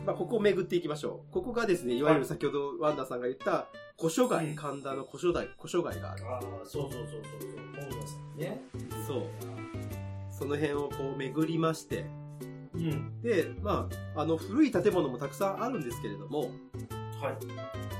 [0.07, 1.33] まあここを巡っていきましょう。
[1.33, 3.67] ここがですね、いわゆる先ほどワンダさんが言った、
[3.99, 6.25] 古書街、神田の古書街、古書街がある。
[6.27, 7.91] ああ、そうそうそうそうそう。
[7.91, 8.63] 本屋さんね。
[9.07, 9.23] そう。
[10.31, 12.05] その辺をこう巡りまして、
[12.75, 16.51] うん、で、まあ、あの古い建物もたくさんあるんですけれども、はい、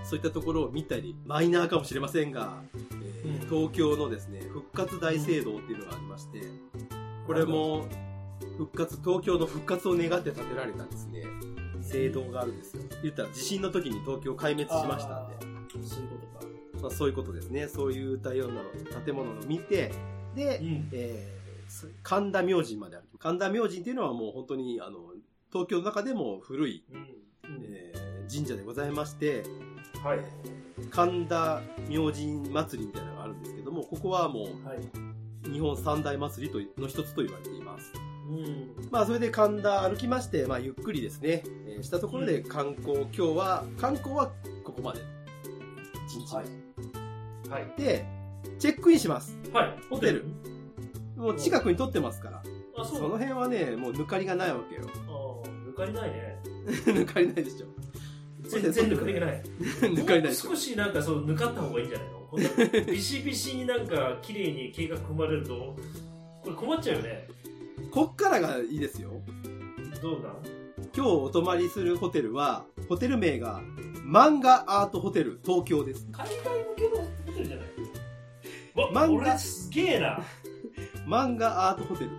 [0.03, 6.41] そういったところを見たり、マイナーかもしれませんが、えー、うん、東京のですね、復活大聖堂っていうのがありまして、
[7.27, 7.87] これも、
[8.57, 11.25] 復活、東京の復活を願って建てられたですね、
[11.81, 12.83] 聖堂があるんですよ。
[13.03, 15.37] 言ったら地震の時に東京壊滅しましたんで。
[15.87, 16.53] そういうことか。
[16.83, 17.69] まあ、そういうことですね。
[17.69, 18.63] そういったような
[19.05, 19.93] 建物を見て、
[20.35, 21.43] で、うん、えー
[22.03, 23.07] 神田明神まである。
[23.19, 25.13] 神田明神っていうのはもう本当に、あの、
[25.51, 27.07] 東京の中でも古い、うん
[27.65, 29.43] えー、神社でございまして、
[30.03, 30.19] はい、
[30.91, 37.93] 神田明神祭りみたいなのがあるんですけども、ここはもう、はい、日本三大祭りとの一つと言われています。
[38.29, 44.33] うん、まあ、それで神田歩きまして、まあ、ゆっくりですね、えー、したところで観光、うん、今日は、観光は
[44.65, 45.01] ここまで。
[45.01, 46.35] 1日。
[46.37, 46.47] はい。
[47.51, 48.07] はい、で、
[48.59, 49.37] チェックインします。
[49.53, 49.77] はい。
[49.91, 50.25] ホテル？
[51.17, 52.43] もう近くに撮ってますから。
[52.77, 54.83] あ、そうその辺はね、もう抜かりがないわけよ。
[55.09, 56.39] ああ、抜かりないね。
[56.87, 57.67] 抜かりないでしょ。
[58.49, 59.43] 全然抜かりがない。
[59.83, 62.87] 抜かりない少しなんかそう、抜かった方がいいんじゃないの？
[62.87, 65.77] ビシビシになんか綺麗に計画組まれると、
[66.43, 67.29] これ困っちゃうよね。
[67.93, 69.11] こっからがいいですよ。
[70.01, 70.31] どうだ
[70.97, 73.61] 今日お泊まりするホテルは、ホテル名が、
[74.05, 76.07] 漫画アートホテル東京です。
[76.11, 77.67] 海外向けのホテルじゃない？
[78.93, 80.21] 漫画すげえな。
[81.07, 82.11] 漫画アートホテル。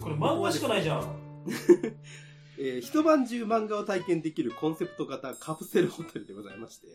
[0.00, 1.04] これ漫画しかないじゃん。
[2.60, 6.88] えー、一晩中漫画を体験できるコンセプト型カプセルホテルでございまして、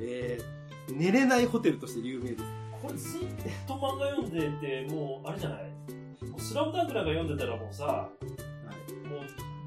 [0.00, 2.44] えー、寝れないホテルとして有名です。
[2.82, 3.20] これずっ
[3.66, 5.70] と漫画読んでて、もう、あれじゃない？
[6.30, 8.10] もうスラムダンクなんか読んでたらもうさ、は
[9.04, 9.20] い、もう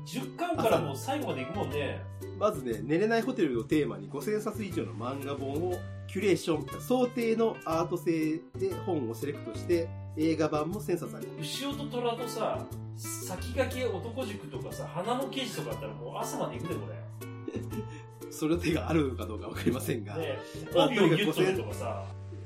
[0.05, 2.01] 10巻からもう最後まで行くもんね。
[2.39, 5.73] まずね、寝れないホテルをテーマに5000冊以上の漫画本を
[6.07, 11.31] キュレーション、想定のアート性で本をセレクトして映画版もセンサーされる。
[11.39, 12.65] 牛尾と虎とさ、
[12.97, 18.31] 先駆け男塾とかさ、花の刑事とかあったらもう朝まで行くで、これ。
[18.31, 20.17] それ手があるかどうかわかりませんが。
[20.17, 20.39] ね
[20.73, 22.05] まあ、帯をギュッとるとかさ。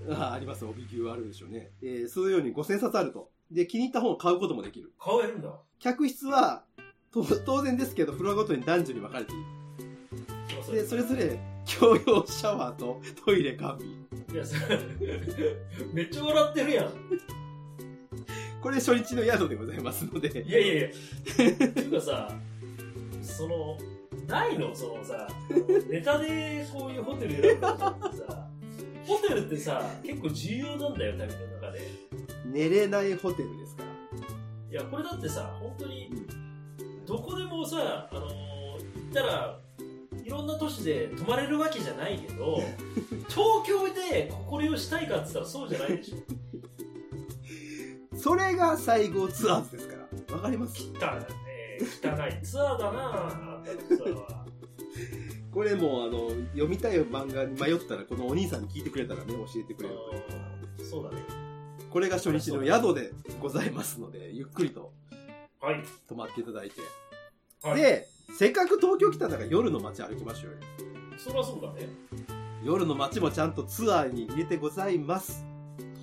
[0.10, 1.72] ああります、帯牛あるでしょうね。
[1.82, 3.30] えー、そういうように5000冊あると。
[3.54, 4.92] で、気に入った本を買うこともできる。
[5.00, 5.50] 買えるんだ。
[5.80, 6.64] 客室は、
[7.12, 10.82] と当然ですけど、フロアごとに男女に分かれている。
[10.82, 11.40] で、それぞれ
[11.80, 13.94] 共用シャワーとトイレ完備。
[14.34, 14.80] いや、それ、
[15.94, 16.90] めっちゃ笑ってるやん。
[18.62, 20.44] これ初日の宿でございますので。
[20.48, 20.88] いやいやいや。
[20.88, 20.92] っ
[21.74, 22.32] ていうかさ、
[23.22, 23.78] その、
[24.28, 24.74] ないの？
[24.74, 25.28] そのさ、
[25.90, 28.48] ネタでこういうホテル選ぶのってさ、
[29.06, 31.82] ホテルってさ、結構重要なんだよ、旅の中で。
[32.46, 33.90] 寝れないホテルですから。
[34.72, 36.10] いや、これだってさ、本当に、
[37.06, 38.78] どこでもさ、あのー、行
[39.12, 39.60] ったら、
[40.24, 42.62] いろんな都市で泊まれるわけじゃないけど、
[43.28, 46.18] 東京でここをしたいかって言ったらそうじゃないでしょ。
[48.18, 50.36] それが西郷ツアーズですから。
[50.36, 50.82] わかります？
[50.82, 51.28] 汚いね。
[52.02, 53.00] 汚いツアーだな
[53.56, 54.46] あんたのツアーは。
[55.52, 59.96] これもあの、読みたい漫画に迷ったら、このお兄さんに聞いてくれたらね、教えてくれる
[60.90, 61.18] そうだね。
[61.94, 64.92] これが初日の宿でございますので、ゆっくりと、
[65.62, 65.84] はい。
[66.10, 66.82] 泊まっていただいて。
[67.62, 70.58] はい、で、せっかく東京来たんだから夜の街歩きましょうよ。
[71.20, 71.88] そりゃそうだね。
[72.64, 75.46] 夜の街もちゃんとツアーに入れてございます。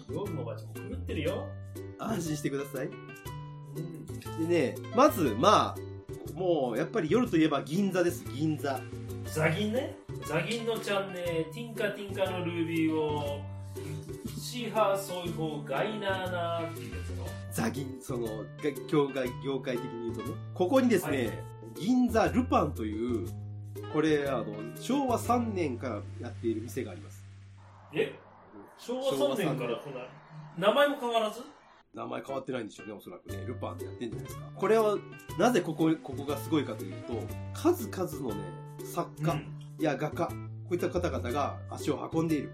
[0.08, 1.48] 夜の街も狂ってるよ。
[1.98, 2.86] 安心してください。
[2.86, 3.80] う
[4.44, 8.80] ん、でね、まず、まあ、もう、やっぱり夜といえば銀座です、銀座。
[9.24, 9.96] ザギンね。
[10.24, 13.40] ザギンのちゃんね、ティンカティンカのルービーを、
[14.50, 17.24] シーハーソイホーガイナーナーっていうやつの。
[17.52, 18.26] ザギン、その、
[18.88, 20.34] 業界、業界的に言うとね。
[20.54, 21.30] ここにですね、はい、
[21.76, 23.28] 銀座ルパンという、
[23.92, 27.22] これ、あの、昭和3年からやっている店があります。
[27.94, 28.18] え？
[28.76, 30.00] 昭和3年からこんな、
[30.58, 31.42] 名前も変わらず？
[31.94, 33.44] 名前変わってないんでしょうね、おそらくね。
[33.46, 34.46] ルパンでやってんじゃないですか。
[34.56, 34.98] これは、
[35.38, 37.12] なぜここ、ここがすごいかというと、
[37.54, 38.42] 数々のね、
[38.82, 39.40] 作家
[39.78, 40.32] や画家、こ
[40.72, 42.50] ういった方々が足を運んでいる。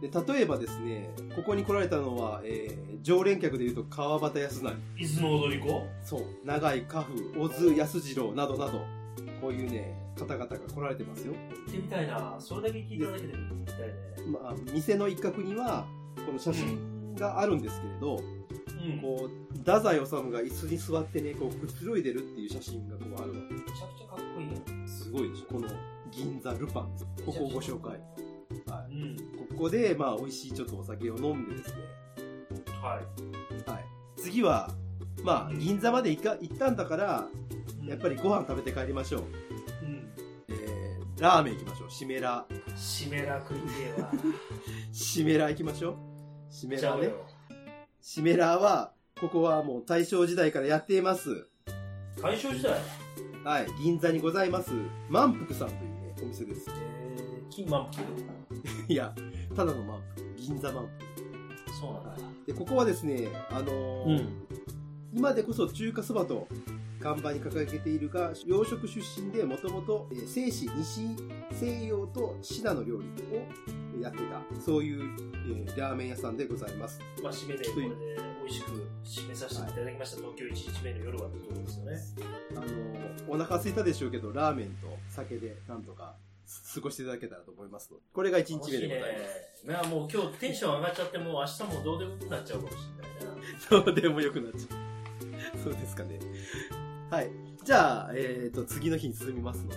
[0.00, 4.70] で、例えばですね、ここに来られたのは、えー、常連客でいうと川端康成。
[4.96, 5.86] 伊豆の踊り子？
[6.02, 6.22] そう。
[6.44, 8.80] 長井家父、小津安次郎などなど、
[9.40, 11.32] こういうね、方々が来られてますよ。
[11.32, 12.36] 行ってみたいな。
[12.38, 13.94] それだけ聞いただけで行ってみたいね。
[14.32, 15.86] まあ、店の一角には、
[16.26, 19.00] この写真があるんですけれど、うん。
[19.00, 24.52] こう、太宰治が椅子に座ってね、こう、くつろいでるっていう写真がこうあるわめちゃくちゃかっこいいよ。
[24.64, 24.88] け。
[24.88, 25.52] すごいでしょ。
[25.52, 25.68] この、
[26.10, 26.90] 銀座ルパン。
[27.26, 27.98] ここをご紹介。
[28.66, 29.16] はうん。
[29.58, 29.60] い。
[29.60, 31.76] ここで、まあ、美味しいちょっとお酒を飲んでですね。
[32.80, 33.00] は
[33.66, 33.70] い。
[33.70, 33.84] はい。
[34.16, 34.70] 次は、
[35.24, 37.26] まあ、銀座まで行か行ったんだから、
[37.84, 39.22] やっぱりご飯食べて帰りましょう。
[39.82, 40.12] うん。
[40.48, 41.90] えー、ラーメン行きましょう。
[41.90, 42.46] しめら。
[42.76, 44.10] しめら食いてえわ。
[44.92, 45.96] しめら行きましょ
[46.50, 46.52] う。
[46.52, 47.12] しめらね。
[48.00, 51.48] しめらは、ここはもう大正時代からやっています。
[52.22, 52.80] 大正時代？
[53.44, 53.66] はい。
[53.82, 54.70] 銀座にございます、
[55.08, 56.70] 満腹さんというね、お店です。
[56.70, 58.04] えー、金満腹
[58.88, 59.14] いや、
[59.54, 60.26] ただの満腹。
[60.36, 60.88] 銀座満
[61.80, 62.10] そうなんだ。
[62.10, 62.28] 腹。
[62.46, 64.28] で、ここはですね、あのー
[65.14, 66.46] 今でこそ中華そばと
[67.00, 71.16] 看板に掲げているが、洋食出身でもともと、えー西史、西
[71.52, 73.06] 西洋とシナの料理
[73.96, 75.02] をやってた、そういう、
[75.66, 77.00] えーラーメン屋さんでございます。
[77.22, 77.94] まあ、締めで、これで
[78.44, 78.70] 美味しく
[79.04, 80.16] 締めさせていただきました。
[80.18, 82.26] 東京一日目の夜はということですよね。
[82.52, 86.14] あのーお腹空いたでしょうけど、ラーメンと酒でなんとか
[86.74, 88.02] 過ごしていただけたらと思いますので。
[88.12, 89.18] これが1日目でございま
[89.54, 89.60] す。
[89.60, 89.66] す。
[89.66, 93.84] いや、もう今日テンション上がっちゃって、もう明日もどうでもよくなっちゃうかもしれないな。
[93.84, 94.76] そうでもよくなっちゃ
[95.56, 95.58] う。
[95.62, 96.18] そうですかね。
[97.10, 97.30] はい。
[97.64, 99.76] じゃあ、えっ、と、次の日に進みますので。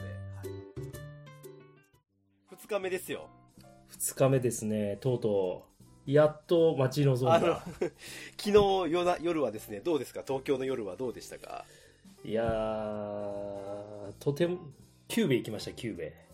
[2.58, 3.28] 二日目ですよ。
[3.90, 5.66] 二日目ですね、とうと
[6.08, 7.66] う、やっと待ち望んだ。、
[8.40, 8.54] 昨日
[8.90, 10.24] 夜な夜はですね、どうですか？
[10.26, 11.66] 東京の夜はどうでしたか？
[12.24, 14.60] いやー、とても、
[15.08, 16.31] キューベ行きました、キューベ。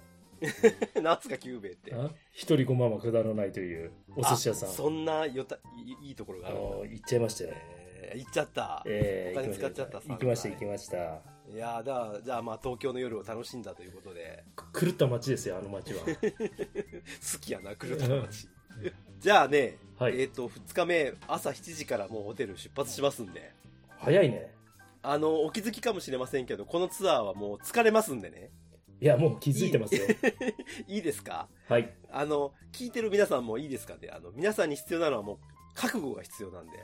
[1.01, 1.93] なんすか、久兵衛って。
[1.93, 2.09] あ？
[2.31, 4.69] 一人5万も下らないというお寿司屋さん。
[4.69, 5.57] あそんなよた
[6.03, 7.51] いいところがああるの行っちゃいましたよ。
[7.53, 8.83] えー行っちゃった。
[8.85, 10.97] えー、お金使っちゃった行きました、行きました。
[10.97, 16.01] いやーだ、じゃあまあ東京の夜を楽しんだということで、く狂った街ですよ、あの街は。
[16.05, 18.47] 好きやな、来るた街。
[19.19, 23.51] じゃあね、はいえっ、と、2日目、朝7時からもうホテル出発しますんで、
[23.97, 24.53] 早いね。
[25.01, 28.51] あの、お気づきかもしれませんけど、このツアーはもう疲れますんでね。
[28.99, 30.01] いや、もう気づいてますよ。
[30.87, 31.47] いいですか？
[31.67, 31.93] はい。
[32.11, 34.09] あの、聞いてる皆さんもいいですかね？
[34.11, 35.37] あの、皆さんに必要なのはもう、
[35.75, 36.79] 覚悟が必要なんで。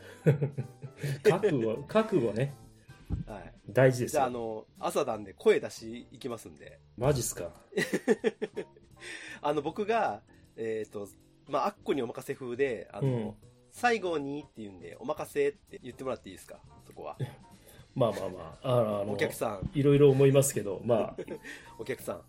[1.29, 2.53] 覚悟、覚悟ね。
[3.25, 3.53] はい。
[3.69, 4.33] 大事ですじゃあ、あよ。
[4.33, 6.79] の、朝なんで声出し行きますんで。
[6.97, 7.51] マジっすか？
[9.41, 10.21] あの、僕が、
[10.55, 11.07] えっ、と、
[11.47, 13.33] まあ、あっこにお任せ風で、あの、うん
[13.75, 16.61] 最後にって言うんで、お任せって言ってもらっていいですか？
[16.85, 17.17] そこは。
[17.95, 21.15] まあまあまあ、ああの、お客さん、いろいろ思いますけど、まあ、
[21.77, 22.21] お客さん。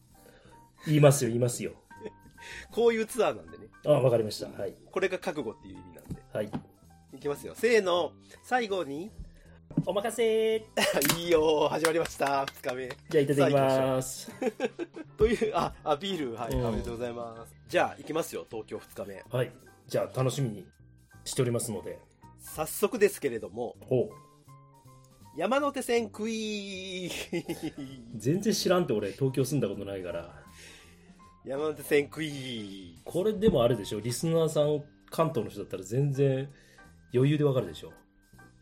[0.87, 1.73] 言いますよ、言いますよ。
[2.71, 3.69] こういうツアーなんでね。
[3.87, 4.49] あわかりました。
[4.49, 4.75] はい。
[4.91, 6.23] これが覚悟っていう意味なんで。
[6.33, 6.51] はい。
[7.15, 7.55] いきますよ。
[7.55, 9.11] せーの、最後に。
[9.87, 10.57] お任せ
[11.19, 12.47] いいよー始まりました。
[12.47, 12.89] 二日目。
[13.09, 14.31] じゃあ、いただきます。
[15.17, 17.55] という、あ、あ、ビール、はい、うんおめでとうございます。
[17.69, 19.25] じゃあ、行きますよ、東京二日目。
[19.31, 19.53] はい。
[19.89, 20.67] じゃあ、楽しみに
[21.25, 21.99] しておりますので。
[22.39, 24.24] 早速ですけれども、ほう。
[25.37, 30.33] 山手線クイー全然知らんって俺、東京住んだことないから。
[31.45, 36.49] 山手線クイーこれでもあれでしょ、リスナーさん、関東の人だったら全然
[37.13, 37.93] 余裕でわかるでしょ？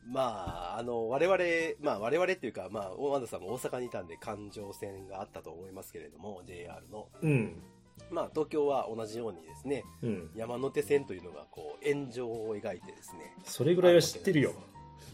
[0.05, 1.39] まあ、あの、我々、
[1.81, 7.09] まあ我々っていうか、まあ、大和田さんも大阪にいたんで環状線があったと思いますけれども、JR の。
[7.23, 7.63] うん。
[8.11, 10.31] まあ、東京は同じようにですね、うん。
[10.35, 13.37] 山手線というのがこう、円状を描いてですね。
[13.45, 14.55] それぐらいは知ってるよ。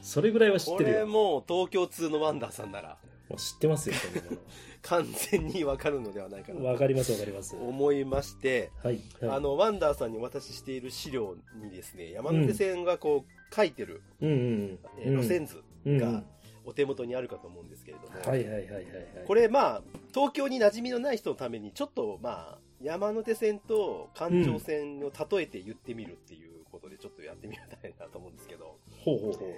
[0.02, 1.06] それぐらいは知っこれてるよ。
[1.06, 2.98] もう東京通のワンダーさんなら、
[3.28, 4.36] もう知ってますよ、そんなも
[4.82, 7.56] 完全にわかるのではないかなわかります、わかります。
[7.56, 8.86] は思いまして、い。
[8.86, 14.78] はい、あの、ワンダーさんにお渡ししている資料にですね、山手線がこう、書いてる、うん。
[15.04, 15.98] 路線図うん。
[15.98, 16.24] が
[16.64, 18.72] お手元にあるかと思うんですけれども、はいはいはいはい。
[18.72, 18.84] はい。
[19.26, 19.82] これまあ、
[20.14, 29.56] 東京に馴染みのない人のために、ちょっとまあ、山手線と環状線を例えて言ってみるっていうことで、ちょっとやってみたいなと思うんですけど、ほうほうほ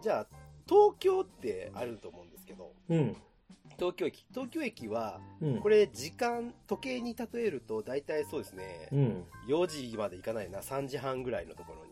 [0.00, 0.26] じゃあ、
[0.68, 2.94] 東京ってあると思うんですけど、う。
[2.94, 3.16] うん。
[3.78, 4.24] 東京駅。
[4.30, 5.60] 東京駅は、うん。
[5.60, 9.24] これ時間、時計に例えると、大体そうですね、うん。
[9.48, 11.90] 4時まで行かないな、3時半ぐらいのところに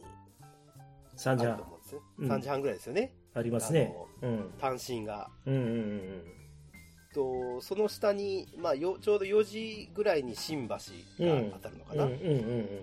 [1.19, 2.03] 3あ時半ると思うんですよ。
[2.19, 3.13] うん3時半ぐらいですよね。
[3.35, 3.95] ありますね。
[4.23, 4.55] うん。
[4.59, 5.29] 単身が。
[5.47, 6.38] うんうんうん
[7.15, 12.09] と、その下に、まあ、よちょうど4時ぐらいに新橋が当たるのかな。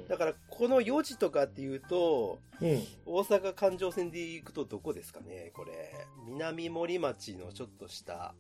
[0.10, 2.70] だから、この4時とかっていうと、うん。
[2.70, 2.84] うん。
[3.06, 5.94] 大阪環状線で行くとどこですかね、これ。
[6.28, 8.34] 南森町のちょっと下、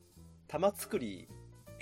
[0.47, 1.27] 玉造り、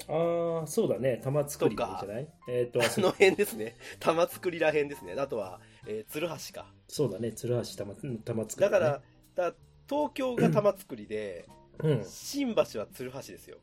[0.08, 1.22] ああ、そうだね。
[1.24, 2.28] 玉造りじゃない？
[2.50, 3.76] えっ、と、あの辺ですね。
[4.00, 5.14] 玉造りら辺ですね。
[5.14, 6.66] あとは、えー鶴橋か。
[6.88, 7.32] そうだね。
[7.32, 7.94] 鶴橋玉
[8.26, 9.02] 玉造り、だから、
[9.36, 9.54] だ
[9.88, 11.48] 東京が玉造りで、
[11.80, 12.04] うん。
[12.06, 13.58] 新橋は鶴橋ですよ。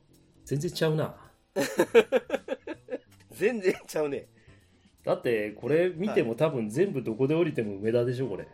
[0.51, 1.15] 全然ちゃうな。
[3.31, 4.27] 全然ちゃうね。
[5.05, 8.49] だって、これ見ても多分全部どこで降りても梅田でしょ、これ。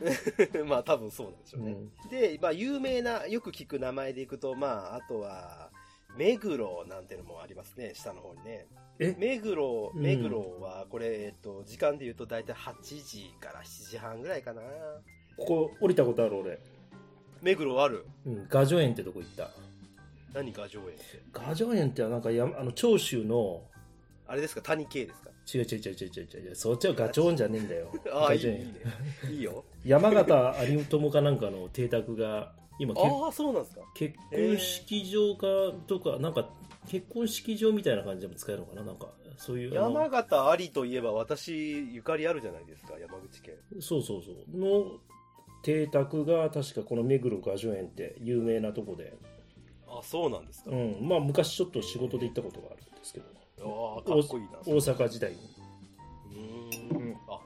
[0.64, 1.72] まあ多分そうなんでしょうね。
[1.72, 2.08] うん。
[2.08, 5.70] で、まあ有名な、よく聞く名前でいくと、まああとは、
[6.16, 8.66] 目黒なんてのもありますね、下の方にね。
[8.98, 9.14] え？
[9.18, 14.62] 目黒、うん目黒は、これ、えっと、時間で言うと大体8時から7時半ぐらいかな。
[15.36, 16.58] ここ降りたことある俺。
[17.42, 18.46] 目黒あるうん。
[18.48, 19.50] 画序園ってとこ行った。
[20.34, 21.22] 何か上演って？
[21.32, 23.62] 画序園ってなんかやあの長州の
[24.26, 24.62] あれですか？
[24.62, 25.30] 谷系ですか？
[25.54, 28.66] 違う違う違う違う違う違うそっちはガチョーンじゃねえんだよ ああ、いいね。
[29.30, 29.64] いいよ。
[29.84, 33.82] 山形有友かなんかの邸宅が今けああ、そうなんですか。
[33.94, 35.46] 結婚式場か
[35.86, 36.48] とかなんか
[36.88, 38.82] 結婚式場みたいな感じでも使えるのかな？
[38.84, 41.52] なんかそういう山形ありといえば私、
[41.92, 43.54] ゆかりあるじゃないですか、山口県。
[43.80, 45.00] そうそうそうの
[45.62, 49.14] 邸宅が確かこの目黒画序園って有名なとこで、
[49.98, 50.70] あ、そうなんですか。
[50.70, 53.26] うん、まあ昔ちょっと仕事で行ったことがあるんですけど
[53.60, 54.58] ああ、かっこいいな。
[54.64, 55.38] 大阪時代に
[56.30, 57.16] うーん。
[57.28, 57.38] あ、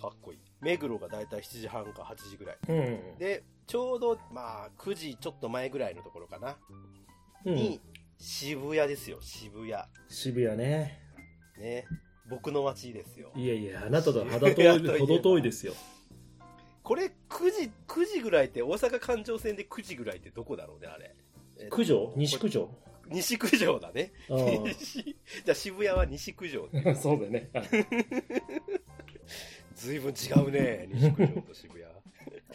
[0.00, 0.38] かっこいい。
[0.60, 2.58] 目黒がだいたい7時半か8時ぐらい。
[2.68, 6.56] うん、で、ちょうど、まあ、9時ちょっと前ぐらいのところかな。
[7.44, 7.80] うんに、、
[8.18, 9.82] 渋谷ですよ、渋谷。
[10.08, 11.00] 渋谷ね
[11.58, 11.86] ね。
[12.28, 13.32] 僕の街ですよ。
[13.34, 15.74] いやいやあなたとは肌遠い程遠いですよ
[16.82, 21.14] これ9時、9時ぐらいって、大阪環状線で9時ぐらいってどこだろうね、あれ。
[21.66, 22.12] え九条？
[22.16, 22.68] 西九条？
[23.10, 24.12] 西九条だね。
[24.28, 26.68] じゃあ渋谷は西九条。
[26.86, 27.50] あ そうだよね
[29.74, 31.84] ずいぶん違うね、西九条と渋谷。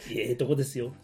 [0.18, 0.94] ええとこですよ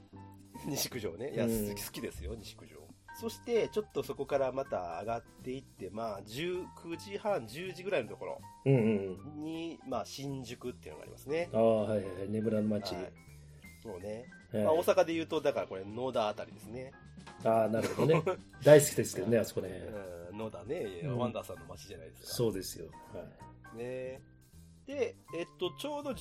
[0.66, 1.32] 西九条ね。
[1.34, 2.76] いや、うん好きですよ、西九条。
[3.20, 11.48] そして、ちょっとそこからまた上がっていって、まあ、19時半、10時ぐらいのところうんうんに、まあ、新宿っていうのがありますね。
[11.52, 13.12] ああはいはいはい眠らぬ街、はい
[13.82, 14.24] そうね。
[14.50, 16.92] はいまあ、大阪で言うと、だからこれ、野田あたりですね。
[17.44, 18.22] ああなるほどね
[18.62, 19.68] 大好きですけどね あそこね、
[20.30, 22.28] うん、野田ね、うんワンダーさんの街じゃないですか。
[22.28, 23.24] そうですよ、は
[23.74, 24.22] い、ね
[24.86, 26.16] で、えっと、ちょうど12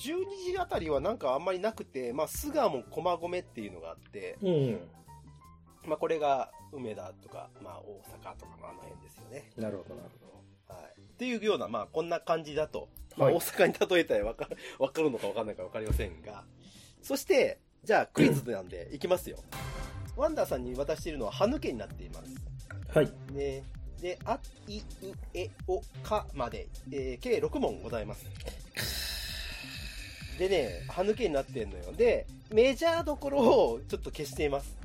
[0.52, 4.80] 時あたりはなんかあんまりなくて、まあ、巣鴨駒込っていうのがあって、うん
[5.86, 9.50] まあ、これが梅田とか、まあ、大阪とかのあの辺ですよね。
[9.56, 10.08] なるほどなる
[10.68, 11.00] ほはい。
[11.00, 12.88] っていうような、まあ、こんな感じだと。
[13.16, 16.44] まあ、はい大阪に例えたらわか わかるのかわかんないかわかりませんが。
[17.02, 19.38] そして、じゃあ、クイズなんで、いきますよ。
[20.16, 22.34] ワンダーさんに渡しているのは、歯抜けになっています。
[22.94, 23.62] どはいね。
[24.00, 24.82] で、あ、い、う、
[25.32, 28.24] え、お、かまで、えー計6問ございます。
[30.38, 31.92] でね、歯抜けになってんのよ。
[31.92, 34.76] で、メジャーどころをちょっと消しています。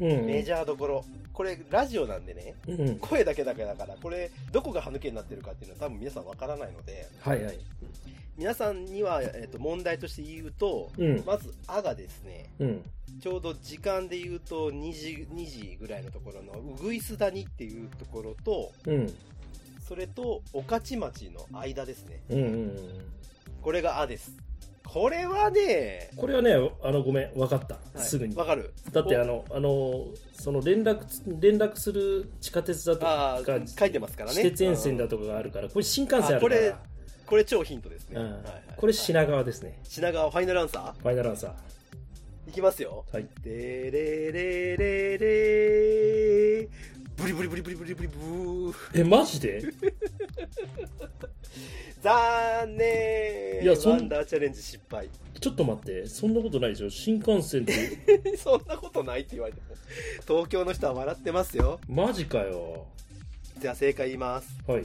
[0.00, 1.04] うんメジャーどころ。
[1.32, 7.58] これ、ラジオなんでね、うん声だけだけだから、これ、どこが歯抜けになってるかっていうのは多分皆さんわからないので、はいはい
[8.36, 12.82] 皆さんには、えっと問題として言うと、うんまず、あがですね、うん
[13.20, 19.14] ちょうど時間で言うと2時、2時ぐらいのところの、うぐいす谷っていうところと、うん
[19.86, 22.22] それと、御徒町の間ですね。
[22.30, 22.78] うんうん
[23.60, 24.32] これがあです。
[24.84, 34.42] これはね、これはねあのごめん分かった、はいすぐにわかるだってあのあのその連絡つ連絡する地下鉄だとあかー書いてますからね。
[34.42, 35.16] 私鉄沿線だと。
[35.16, 36.82] とかがあるからこれ新幹線あるかあこれら
[37.32, 38.20] これ超ヒントですね。
[38.20, 38.24] うん。
[38.24, 38.42] はいはい。
[38.76, 39.80] これ品川ですね。
[39.84, 41.00] 品川ファイナルアンサー？
[41.00, 41.54] ファイナルアンサ
[42.46, 43.06] いきますよ。
[43.10, 43.26] ーはい。
[43.42, 46.68] でれれれれー。
[47.16, 49.62] ブリブリブリブリブリブリブーえマジで
[52.02, 55.08] 残念いやそんワンダーチャレンジ失敗
[55.40, 59.74] ちょっと待ってそんなことないでしょ新幹線ってそんなことないって言われても
[60.28, 62.86] 東京の人は笑ってますよマジかよ
[63.58, 64.84] じゃあ正解言いますはい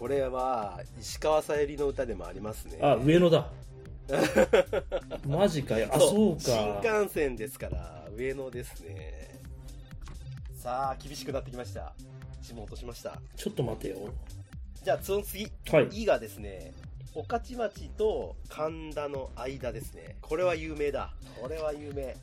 [0.00, 2.78] これは石川さゆりの歌でもありますね。
[2.80, 3.50] あ上野だ。
[5.28, 5.90] マジかよ。
[5.92, 6.36] あ そう。
[6.36, 6.40] か。
[6.40, 9.38] 新幹線ですから上野ですね。
[10.54, 11.92] さあ厳しくなってきました。
[12.40, 13.20] 一問落としました。
[13.36, 14.08] ちょっと待てよ。
[14.82, 15.46] じゃあその次。
[15.70, 16.72] はい「い」がですね。
[17.14, 20.16] 御徒町と神田の間ですね。
[20.22, 21.12] これは有名だ。
[21.38, 22.16] これは有名。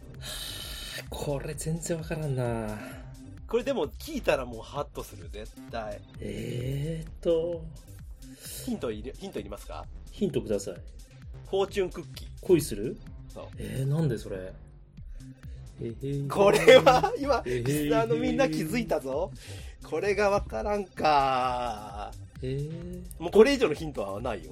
[1.12, 2.76] これ全然わからんな
[3.48, 6.02] これでも聞いたらもうハッとする絶対。
[6.20, 7.64] えーっと。
[8.66, 9.86] ヒントいるヒントいりますか？
[10.12, 10.74] ヒントください。
[11.50, 12.28] フォーチュンクッキー。
[12.42, 12.98] 恋する？
[13.34, 13.46] そう。
[13.58, 14.52] えー、なんでそれ？
[16.28, 19.32] これは、今、リスナーのみんな気づいたぞ。
[19.84, 22.12] これがわからんか。
[23.20, 24.52] もうこれ以上のヒントはないよ。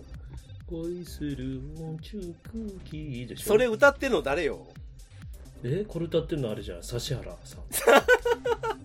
[0.67, 3.45] 恋するもちゅクッキーでしょ？
[3.45, 4.67] それ歌ってるの誰よ？
[5.63, 6.77] えこれ歌ってるのあれじゃん。
[6.77, 7.61] 指原さん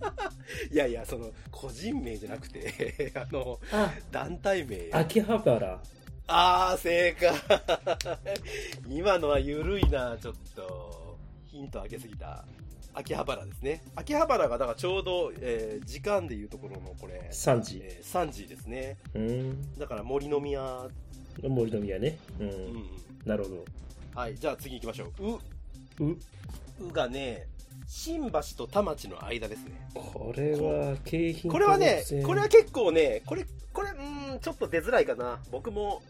[0.71, 3.93] いやいやその個人名じゃなくて あのあ。
[4.11, 4.87] 団体名。
[4.87, 5.81] や秋葉原。
[6.27, 7.33] ああ正解。
[8.89, 11.17] 今のはゆるいなちょっと。
[11.45, 12.45] ヒントあげすぎた。
[12.93, 13.83] 秋葉原ですね。
[13.95, 17.29] 秋葉原がだからちょうど、えー時間でいうところのこれ。
[17.31, 17.81] 3時。
[17.83, 18.97] えー3時ですね。
[19.13, 19.77] うん。
[19.77, 20.87] だから森の宮。
[21.41, 22.17] 森の宮ね。
[22.39, 22.85] うん、うんうん。
[23.25, 23.65] なるほど。
[24.15, 26.05] はいじゃあ次行きましょう。
[26.05, 26.11] う。
[26.11, 26.17] う。
[26.79, 27.47] うがね
[27.87, 29.87] 新橋と田町の間ですね。
[29.93, 35.39] これは景品これはねこれは結構ね、これ、これ、うーん、ちょっと出づらいかな。
[35.51, 36.01] 僕も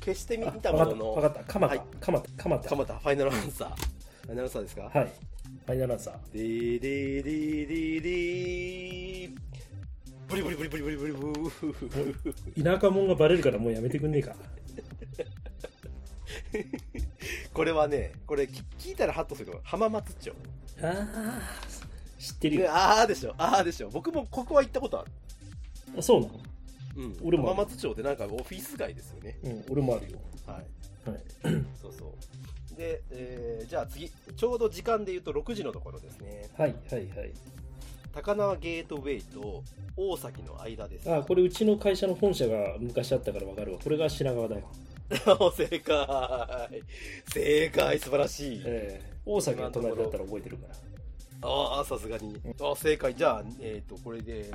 [0.00, 1.82] 消してみあたものの、わかった蒲田、はい。
[2.00, 2.68] 蒲田蒲田。
[2.68, 3.68] 蒲田、ファイナルアンサー。
[3.76, 4.82] ファイナルアンサーですか？
[4.82, 5.12] はい。
[5.66, 6.14] ファイナルアンサー。
[6.32, 9.36] でーでーでーでーでー
[10.28, 14.36] ブリブリブリブリブリブリブー田舎者がバレるからもうやめてくんねえか
[17.52, 20.32] これはね、これき聞いたらハッとするけど、浜松町。
[20.82, 21.40] ああ
[22.18, 23.88] 知ってるでよあーでしょ、あーでしょ。
[23.90, 25.10] 僕もここは行ったことある。
[25.98, 26.32] あそうなの？
[26.96, 27.16] うん。
[27.22, 29.38] 俺も浜松町ってなんかオフィス街ですよね。
[29.42, 30.60] うん俺もあるよは
[31.06, 31.08] い。
[31.08, 31.20] はい
[31.80, 32.14] そうそ
[32.72, 32.76] う。
[32.76, 34.10] で、えーじゃあ次。
[34.36, 36.48] ちょうど時間で言うと6時のところですね。
[36.56, 37.30] はいはいはい
[38.12, 39.62] 高輪ゲートウェイと
[39.96, 41.12] 大崎の間です。
[41.12, 44.68] あこれうちの会社の本社が昔あったから分かるわこれが品川だよ、
[45.56, 46.82] 正解。
[47.32, 48.62] 正解、素晴らしい。
[48.64, 50.74] ええ大崎が隣だったら覚えてるから
[51.48, 52.36] ああ、さすがに。
[52.60, 53.14] あ正解。
[53.14, 54.52] じゃあ、えっ、と、これで、え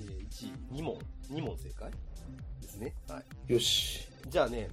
[0.00, 0.98] ー、1、2問、
[1.32, 1.90] 2問正解？
[2.62, 2.94] ですね。
[3.08, 3.52] はい。
[3.52, 4.68] よしじゃあね、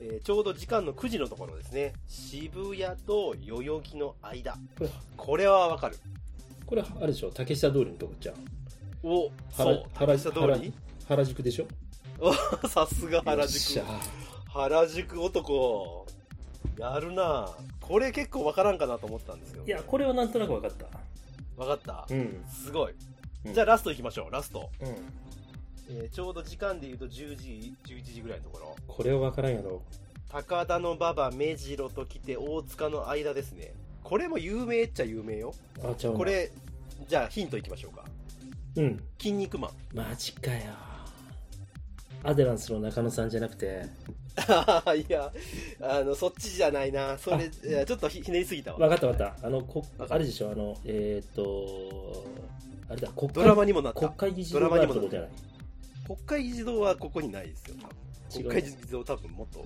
[0.00, 1.92] えーちょうど時間の9時のところですね。
[2.06, 4.56] 渋谷と代々木の間。
[5.16, 5.96] これはわかる。
[6.66, 7.30] これあれでしょ？
[7.32, 8.36] 竹下通りのとこじゃん
[9.02, 9.84] お、原そう。
[9.94, 10.72] 原竹下通り？
[11.08, 11.66] 原宿でしょ？
[12.20, 12.32] お
[12.68, 13.80] さすが原宿。
[14.52, 16.06] 原宿男。
[16.78, 17.48] やるな
[17.80, 19.64] これ結構わからんかなと思ったんですよ。
[19.66, 20.86] いやこれはなんとなく分かった
[21.56, 22.94] わかった、うんすごい。
[23.44, 24.70] うんじゃあラスト行きましょう、ラスト。
[24.80, 24.88] うん
[25.90, 28.76] えーちょうど時間で言うと10時、11時ぐらいのところ。
[28.86, 29.82] これは分からんやろ
[30.30, 33.72] 高田の馬場、目白と来て大塚の間ですね。
[34.02, 35.54] これも有名っちゃ有名よ。
[35.82, 36.50] あちゃうなこれ、
[37.08, 38.04] じゃあヒントいきましょうか。
[38.76, 39.96] うん筋肉マン。
[39.96, 40.72] マジかよ
[42.22, 43.86] アデランスの中野さんじゃなくて
[44.96, 45.32] いや、
[45.80, 47.18] あの、そっちじゃないな。
[47.18, 48.78] それ、ちょっとひひねりすぎたわ。
[48.78, 50.50] 分かった分かったあのこあれでしょ？
[50.50, 52.24] あのえっ、と
[52.88, 54.00] あれだ国会ドラマにもなった。
[54.00, 55.34] 国会議事ド堂があラマにもなったるとこ
[56.06, 56.16] じゃない？
[56.16, 57.74] 国会議事堂はここにないですよ。
[58.32, 59.64] 国会議事堂多分もっと。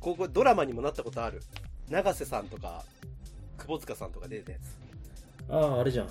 [0.00, 1.42] ここドラマにもなったことある。
[1.88, 2.84] 永瀬さんとか、
[3.58, 4.62] 窪塚さんとか出てたやつ。
[5.52, 6.08] あああれじゃん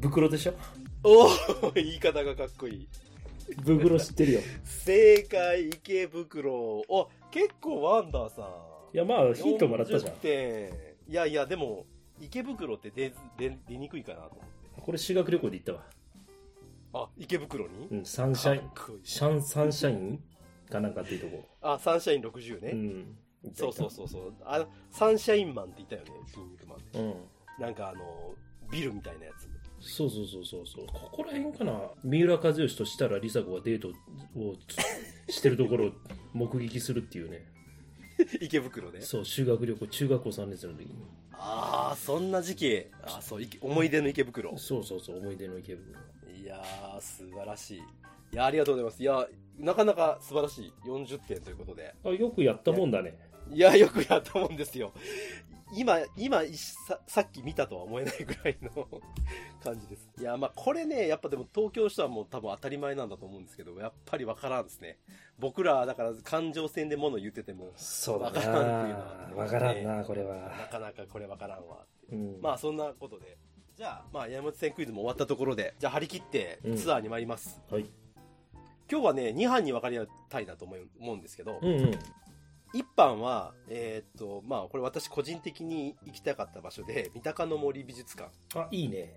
[0.00, 0.54] 袋でしょ？
[1.04, 1.26] お
[1.68, 2.88] お言い方がかっこいい。
[3.64, 6.82] 袋知ってるよ正解、池袋。
[6.88, 8.44] お、結構ワンダーさん。
[8.94, 10.70] いやまあヒントもらったじゃん40点。
[11.08, 11.84] いやいや、でも、
[12.20, 14.80] 池袋って出出出にくいかなと思って。
[14.80, 15.82] これ修学旅行で行ったわ
[16.94, 18.70] あ、池袋に、うんサンシャイン
[19.02, 20.22] シャンサンシャイン
[20.70, 22.70] かなんかっていうとこあ、サンシャイン60ね。
[22.72, 23.18] うん
[23.54, 24.34] そうそうそうそう。
[24.44, 26.98] あの、サンシャインマンって言ったよね、キン肉マンって。
[26.98, 27.14] うん
[27.58, 28.34] なんかあの、
[28.70, 29.48] ビルみたいなやつ。
[29.86, 31.72] そうそうそうそうそうここら辺かな
[32.02, 33.92] 三浦知良と設楽梨紗子がデートを
[35.26, 35.90] つしてるところを
[36.34, 37.46] 目撃するっていうね
[38.40, 39.00] 池袋で？
[39.02, 40.94] そう修学旅行中学校3年生の時に
[41.38, 42.86] ああ、そんな時期。
[43.02, 44.56] あそう、池思い出の池袋。
[44.56, 46.00] そうそうそう思い出の池袋
[46.34, 47.78] いやー、素晴らしい。
[47.78, 47.82] い
[48.32, 49.02] や、ありがとうございます。
[49.02, 49.28] いや、
[49.58, 50.72] なかなか素晴らしい。
[50.86, 51.94] 40点ということで。
[52.04, 53.18] あよくやったもんだね
[53.52, 54.92] いや、よくやったもんですよ。
[55.72, 58.86] 今、今、いささっき見たとは思えないぐらいの
[59.62, 60.08] 感じです。
[60.18, 64.98] いや、まあ、これね、やっぱでも東京の人はもう多分当たり前なんだと思うんですけど、やっぱりわからんですね。
[65.38, 71.84] 僕ら、だから感情線で物言ってても、そうだわからんっていうのはなわからんなこれなはかなかこれわからんわ。
[72.12, 73.36] うんまあ、そんなことで。
[73.76, 77.60] じゃあ、まあ、山手線クイズも終わったところで、じゃあ張り切ってうんツアーに参ります。
[77.70, 77.86] はい
[78.88, 81.98] 今日はね、2班に分かり合いたいなと思う思うんですけど、うんうん
[82.76, 89.14] 一班は、えーっと、まあ、これ私個人的に行きたかった場所で、三鷹の森美術館、あいいね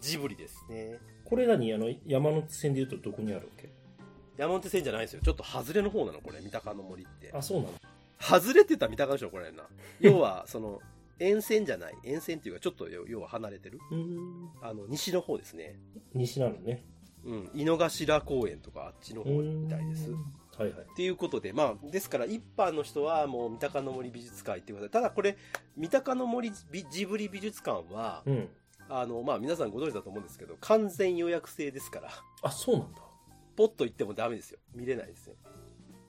[0.00, 0.98] ジブリですね。
[1.24, 1.72] これ何？
[1.74, 3.68] あの山手線でいうとどこにあるわけ？
[4.36, 5.20] 山手線じゃないですよ。
[5.22, 7.30] ちょっと外れの方なの、これ、三鷹の森って。
[7.34, 7.72] あそうなの？
[8.20, 9.64] 外れてた三鷹でしょ、これな。
[10.00, 10.80] 要は、その、
[11.18, 11.94] 沿線じゃない。
[12.04, 13.80] 沿線っていうか、ちょっと要要は離れてる。
[13.90, 15.76] うんあの、西の方ですね。
[16.14, 16.84] 西なのね
[17.24, 17.50] うん。
[17.52, 20.10] 井の頭公園とか、あっちの方みたいです。
[20.58, 20.86] はいはい。
[20.90, 24.90] っていうことで、まあ、ですから一般の人はもう三鷹の森美術館行ってください。
[24.90, 25.36] ただこれ、
[25.76, 28.48] 三鷹の森美ジブリ美術館は、うん。
[28.90, 32.10] あの、まあ皆さんご存知だと思うんですけど、完全予約制ですから、
[32.42, 33.02] あ、そうなんだ。
[33.54, 34.58] ポッと行ってもダメですよ。
[34.74, 35.34] 見れないですね。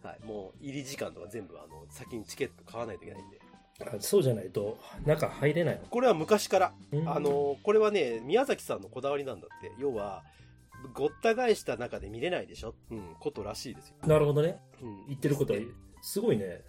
[0.02, 0.26] はい。
[0.26, 3.40] もう入り時間とか全部あの、先にチケット買わないといけないんで。
[3.82, 5.82] あそうじゃないと、中入れないの？
[5.90, 9.72] これは昔から、うんあ、の、これはね、宮崎さんのこだわりなんだって。
[9.78, 10.24] 要は、
[10.94, 12.76] ごった返した中で見れないでしょ？
[12.92, 13.96] うん、ことらしいですよ。
[14.08, 14.60] なるほどね。
[14.82, 15.60] うん言ってることは、
[16.02, 16.62] すごいね。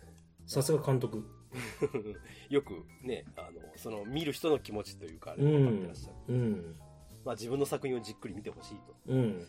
[0.46, 1.24] さすが監督。
[2.48, 6.34] よくね、あの、その、見る人の気持ちというか、あれうん分かってらっしゃる。
[6.34, 6.76] うん。
[7.24, 8.94] まあ自分の作品をじっくり見てほしいと。
[9.06, 9.46] うん。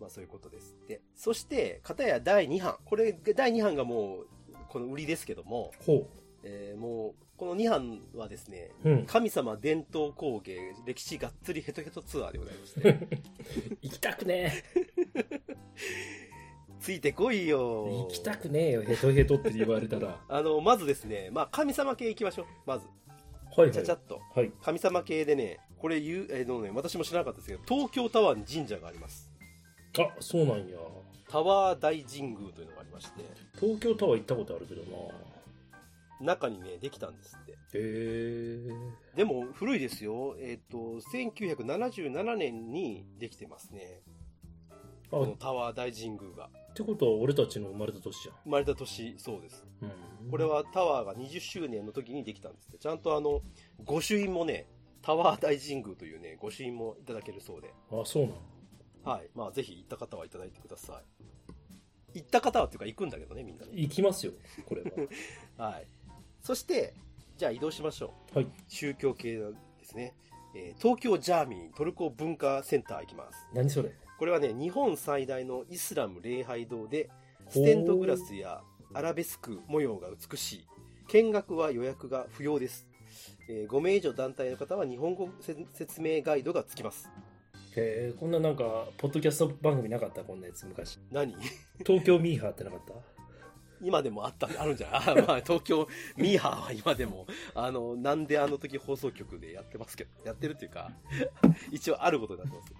[0.00, 1.00] まあそういうことですって。
[1.14, 2.78] そして、片や第2版。
[2.84, 4.26] これ、第2版がもう、
[4.68, 6.06] この売りですけども、ほ
[6.42, 8.90] えーもう、この2版はですね、う。
[8.90, 9.06] うん。
[9.06, 13.08] 神様伝統工芸歴史がっつりヘトヘトツアーでございまして、
[13.80, 14.62] 行きたくね
[16.80, 17.92] ついてこいよえ。
[17.92, 20.20] 行きたくねえよ、ヘトヘトって言われたら。
[20.28, 22.46] あの、まずですね、まあ神様系行きましょう。
[22.66, 22.84] まず。
[22.84, 22.92] は
[23.56, 23.70] いはい。
[23.70, 24.20] ちゃちゃっと。
[24.34, 24.52] はい。
[24.60, 29.30] 神様系でね、これ言う、えーのね、私も知らなかったですけど、東京タワーに神社があります。
[29.98, 30.76] あ、そうなんや。
[31.26, 33.22] タワー大神宮というのがありまして、
[33.58, 35.29] 東京タワー行ったことあるけどな。
[36.20, 37.52] 中にね、できたんですって。
[37.52, 39.16] へえ。
[39.16, 40.36] でも、古いですよ。
[40.38, 44.02] えっ、と、1977年にできてますね。
[45.12, 46.50] あ、このっタワー大神宮が。
[46.74, 48.34] てことは俺たちの生まれた年じゃん。
[48.44, 49.66] 生まれた年、そうです。
[49.82, 50.30] うん。
[50.30, 52.78] これはタワーが20周年の時にできたんですって。
[52.78, 53.42] ちゃんとあの、
[53.84, 54.66] 御朱印もね、
[55.02, 57.72] タワー大神宮というね、御朱印もいただけるそうで。
[57.90, 58.36] あ、そうなの
[59.02, 59.30] はい。
[59.34, 61.20] まあ、ぜひ行った方はいただいてください。
[62.14, 63.72] 行った方はっていうか行くんだけどね、みんなね。
[63.74, 64.32] 行きますよ、
[64.66, 64.90] これは。
[65.70, 65.86] はい。
[66.42, 66.94] そして、
[67.36, 68.38] じゃあ移動しましょう。
[68.38, 68.48] はい。
[68.68, 69.44] 宗教系で
[69.82, 70.14] すね。
[70.54, 73.46] えー東京ジャーミートルコ文化センター行きます。
[73.54, 73.92] 何それ？
[74.18, 77.08] これはね、日本最大のイスラム礼拝堂で、
[77.48, 78.60] ステンドグラスや
[78.92, 80.66] アラベスク模様が美しい。
[81.08, 82.86] 見学は予約が不要です。
[83.48, 87.08] えー5名以上団体の方は日本語せ説明ガイドがつきます。
[87.76, 90.24] へえ、こんななんか、ポッドキャスト番組なかった？
[90.24, 90.98] こんなやつ昔。
[91.12, 91.32] 何？
[91.86, 92.94] 東京ミーハーってなかった？
[93.82, 95.00] 今でもあった、あるんじゃない？
[95.22, 100.90] あまあ、東京ミーハーは今でも、あの、なんであの時放送局でやってますけど、やってるっていうか、
[101.70, 102.72] 一応あることになってます。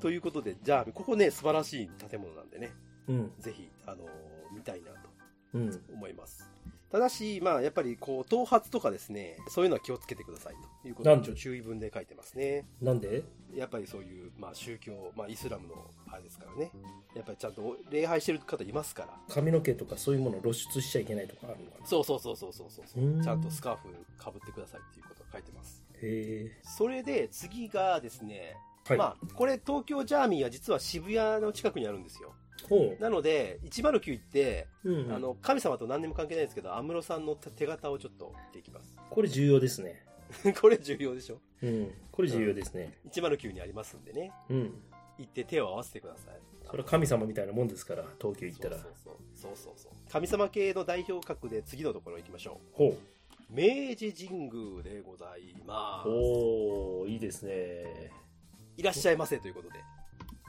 [0.00, 2.72] ということで、じゃあ、ここね、素晴らしい建物なんでね、
[3.08, 3.32] うん。
[3.38, 4.06] ぜひ、あの
[4.52, 4.98] 見たいなと
[5.54, 5.84] うん。
[5.92, 6.48] 思います。
[6.94, 11.28] ただし、まあ、やっぱり、こう、頭髪とかですね、そういうのは気をつけてくださいということで、なんで？
[11.28, 12.68] 一応注意文で書いてますね。
[12.80, 13.24] なんで？
[13.52, 15.74] やっぱりそういう、まあ、宗教、まあ、イスラムの、
[16.12, 16.70] あれですからね。
[17.16, 19.08] やっぱりちゃんと礼拝してる方いますから。
[19.28, 21.84] 髪の毛とかそういうものを露出しちゃいけないとかあるのかな？
[21.88, 25.82] そうそうそうそうそうそううんちゃんとスカーフかぶってくださいっていうことが書いてます。
[26.00, 26.60] へえ。
[26.62, 28.54] それで、次がですね、
[28.86, 28.98] はい。
[28.98, 32.34] まあ、これ、東京ジャーミーは実は渋谷の近くにあるんですよ。
[32.68, 34.92] ほなので、109行って、う。
[34.92, 38.96] うん、あ、の、神様と何にも関係ないですけど、安室さんの手形をちょっと見ていきます。
[39.10, 40.04] これ重要ですね。
[40.60, 41.40] これ重要でしょ？
[41.62, 41.92] うん。
[42.10, 42.98] これ重要ですね。
[43.12, 44.32] 109にありますんでね。
[44.48, 44.82] うん。
[45.18, 46.40] 行って手を合わせてください。
[46.66, 48.78] それは神様みたいなもんですから、東京行ったら。
[48.78, 49.92] そうそうそうそうそうそう。
[50.10, 52.90] 神様系の代表格で次のところ行きましょほう。
[52.92, 52.98] う。
[53.50, 56.08] 明治神宮でございます。
[56.08, 58.10] おー、いいですね。
[58.76, 59.78] いらっしゃいませということで。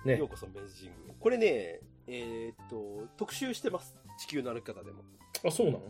[0.05, 0.27] ねよう。
[0.29, 1.13] こそ明治神宮。
[1.19, 3.95] これね、えーっと、特集してます。
[4.17, 5.03] 地球の歩き方でも。
[5.45, 5.81] あ、そうなの？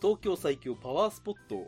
[0.00, 1.66] 東京最強パワースポット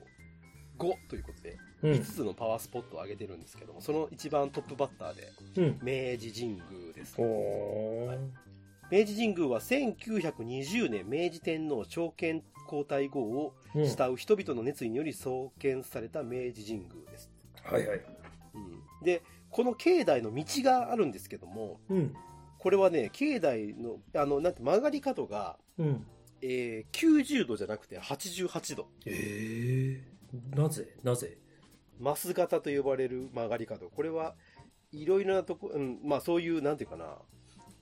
[0.78, 2.04] 5ということで、うん5。
[2.04, 5.78] つのパワースポットを挙げてるんですけども、その一番トップバッターで、うん。
[5.82, 7.14] 明治神宮です。
[7.18, 8.18] おー。
[8.90, 17.30] 明治神宮は1920年明治天皇朝見皇太后をうん慕う人々の熱意により創建された明治神宮です。
[17.64, 18.00] はいはい。
[18.54, 22.14] うん、で、この境内の道があるんですけども、うん。
[22.66, 26.04] これはね、境内の、あの、なんて曲がり角が、うん。
[26.42, 28.88] えー90度じゃなくて88度。
[29.04, 30.96] えー、なぜ？
[31.04, 31.38] なぜ？
[32.00, 33.88] マス型と呼ばれる曲がり角。
[33.88, 34.34] これは
[34.90, 37.04] いろいろなとこ、うん、まあそういう、なんていうかな。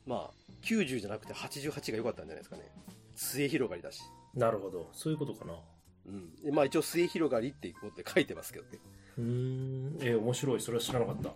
[0.05, 0.31] まあ、
[0.65, 2.71] 90じゃなくて88が良かったんじゃないですかね。
[3.15, 4.03] 末広がりだし。
[4.35, 4.91] なるほど。
[4.93, 5.55] そういうことかな。
[6.09, 6.37] うん。
[6.43, 8.79] でまあ一応末広がりっていうことで書いてますけどね。
[9.17, 9.97] うーん。
[10.03, 10.61] えー、面白い。
[10.61, 11.33] それは知らなかった。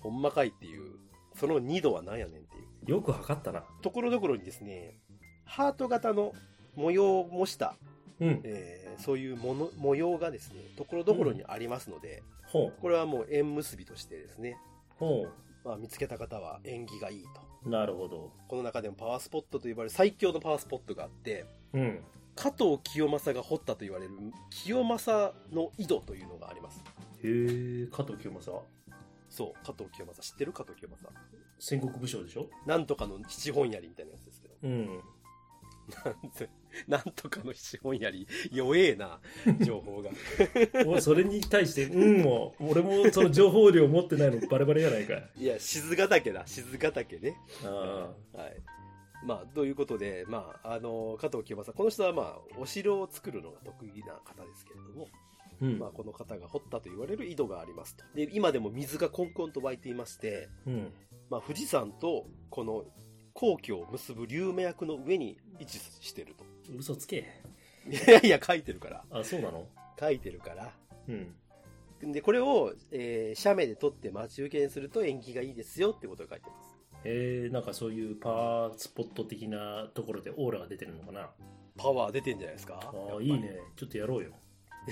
[0.00, 0.96] ほんまかいっていう、
[1.36, 2.47] その2度は何やねん。
[2.88, 3.64] よく測ったな。
[3.82, 4.98] ところどころにですね、
[5.44, 6.32] ハート型の
[6.74, 7.76] 模様を模した、
[8.18, 8.40] うん。
[8.44, 12.80] えーそういうもの模様がですね、ところどころにありますので、ほう。
[12.80, 14.56] これはもう縁結びとしてですね、
[14.98, 15.28] ほ
[15.64, 17.28] まあ、見つけた方は縁起がいいと。
[17.64, 17.70] う。
[17.70, 18.32] なるほど。
[18.48, 22.00] この中でもパワースポットと呼ばれる最強のパワースポットがあって、うん。
[22.34, 24.12] 加藤清正が掘ったと言われる
[24.50, 26.82] 清正の井戸というのがあります。
[27.22, 28.62] へえ、加藤清正。
[29.28, 30.22] そう、加藤清正。
[30.22, 30.52] 知ってる？
[30.52, 31.12] 加藤清正。
[31.58, 32.48] 戦国武将でしょ？
[32.66, 34.54] なんとかの七本槍みたいなやつですけど。
[34.62, 35.00] うん。
[36.04, 36.48] なんて
[36.86, 39.20] なんとかの資本やり、弱えな、
[39.60, 40.10] 情報が。
[40.84, 45.30] もうそれに対して、うんもう、俺もその情報量持ってないのバレバレやないかい。
[45.36, 47.36] いや、静ヶ岳だ、静ヶ岳ね。
[47.64, 48.56] あはい。
[49.24, 55.37] まあ、ということで、まあ、あの、加藤清正この人はまあ、お城を作るのが得意な方ですけれども、あ。
[55.60, 55.78] うん。
[55.78, 58.04] まあ、この方が掘ったと言われる井戸がありますと。
[58.14, 60.92] で、今でも水がコンコンと湧いていまして、うん。
[61.30, 62.84] まあ、富士山とこの
[63.34, 66.44] 皇居を結ぶ龍脈役の上に位置してると。
[66.76, 67.26] 嘘つけ。
[67.88, 69.04] いやいや、書いてるから。
[69.10, 69.66] あ、そうなの？
[69.98, 70.72] 書いてるから。
[71.08, 72.12] うん。
[72.12, 76.76] で、これを、えー、写メで撮って待ち受けにすると縁起がいいですよってことが書いてます。
[77.04, 81.30] えー、なんかそういうパワースポット的なところでオーラが出てるのかな？
[81.76, 82.80] パワー出てんじゃないですか？
[82.82, 83.58] ああ、いいね。
[83.76, 84.32] ちょっとやろうよ。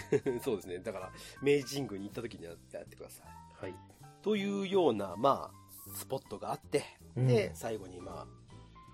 [0.43, 0.79] そうですね。
[0.79, 3.65] だから、明治神宮に行った時にはやってください。
[3.65, 3.75] はい。
[4.23, 6.85] というような、まあ、スポットがあって、
[7.17, 8.27] うんで、最後にまあ、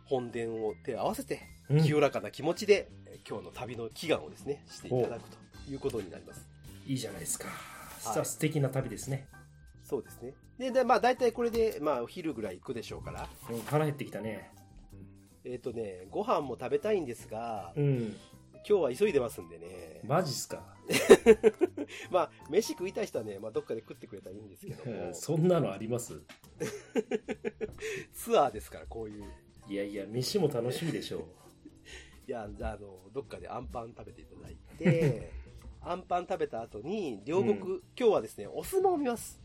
[0.05, 6.47] 本殿を手を合わせて、うん清らかな気持ちで、えー今日の旅の祈願をですね、していただくということになります。
[6.87, 7.49] いいじゃないですか。
[7.49, 7.57] はい
[8.03, 9.29] さあ、素敵な旅ですね。
[9.85, 10.35] そうですね。
[10.59, 14.51] で、でまあ、大体これで、まあ、お昼ぐらい行くでしょうから、うん腹減ってきたね。
[15.45, 18.17] えっ、とね、ご飯も食べたいんですが、うん。
[18.69, 20.63] 今日は急いでますんでね、マジっすか？
[22.11, 26.21] まあ、飯食いたい人はね、まあ、どっかで食ってくれたらいいんですけども、 そんなのあります？
[28.15, 29.25] ツアーですから、こういう。
[29.69, 31.23] いやいや、飯も楽しみでしょう。
[32.29, 35.31] いや、じゃあ、あの、どっかでアンパン食べていただいて、
[35.81, 39.41] アンパン食べた後に、両国、うん今日はですね、お相撲を見ます。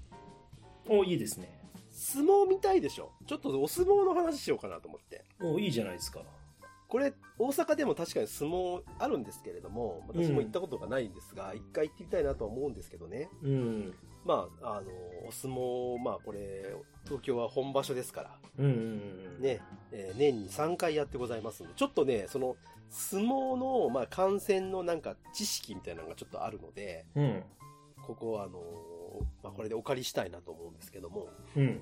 [0.88, 1.58] お、いいですね。
[1.92, 3.12] 相撲見たいでしょ？
[3.26, 5.26] ちょっとお相撲の話しようかなと思って。
[5.40, 6.22] お、いいじゃないですか。
[6.88, 13.30] これ、大阪でも確かに相撲あるんですけれども、私も行ったことがないんですが、一回行ってみたいなとは思うんですけどね。
[13.44, 13.94] うん。
[14.26, 14.90] まあ、あの、
[15.28, 16.76] お相撲、まあこれ、
[17.06, 19.42] 東京は本場所ですから、うんうんうん。
[19.42, 19.62] ね、
[19.92, 22.56] えー年に3回やってございますんで、ちょっとね、その、
[22.90, 27.44] 相撲の、まあ、観戦のなんか知識みたいなのがちょっとあるので、うん。
[28.02, 31.82] ここはあのーまあ、これでお借りしたいなと思うんですけども、うん。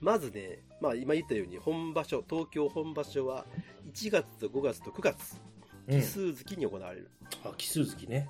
[0.00, 3.46] まずね、まあ、今言ったように本場所、東京本場所は
[3.92, 5.40] 1月と5月と9月、
[5.88, 6.06] うん奇。
[6.06, 7.10] 数月に行われる。
[7.44, 8.28] あ、奇数月ね。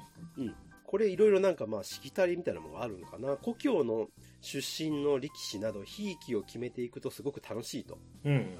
[0.85, 3.37] これいろいろなんかまあ、しきたりみたいなものがあるのかな。
[3.37, 4.09] 故郷の
[4.41, 7.99] 出身の力士など、ひいきを決めていくとすごく楽しいと。
[8.25, 8.59] うん。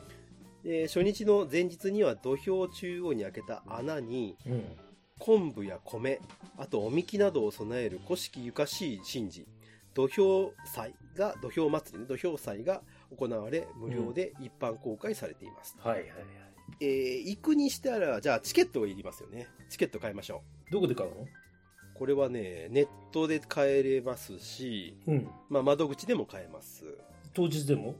[0.63, 4.65] で、初日の前日には土俵中央に開けた穴に、うん。
[5.19, 6.21] 昆布や米、
[6.57, 9.47] あとおみきなどを備える古式ゆかしい神事、
[9.95, 12.83] 土俵祭が、土俵祭りね、土俵祭が
[13.17, 15.77] 行われ、無料で一般公開されています。
[15.79, 16.19] はいはいはい。
[16.81, 19.49] えー、行くにしたら、じゃあチケットがいりますよね。
[19.71, 21.23] チケット買いましょどこで買うの？
[21.23, 21.29] う。
[21.95, 25.29] これはね、ネットで買えれますし、うん。
[25.49, 26.85] まあ窓口でも買えます。
[27.35, 27.95] 当日でも？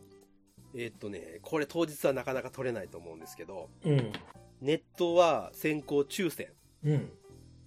[0.75, 4.13] えーっとね、これ当日はなかなか取れないと思うんですけど、うん。
[4.61, 6.49] ネットは先行抽選。
[6.85, 7.13] うん。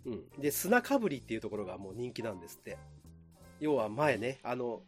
[0.06, 0.30] うん。
[0.40, 2.78] で、砂かぶりっていうところがもう人気なんですって。
[3.60, 4.82] 要は前ね、あの、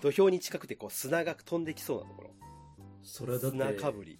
[0.00, 2.30] 土俵に近くてこう砂が飛んできそうなところ。
[3.02, 4.18] それはだって、砂かぶり。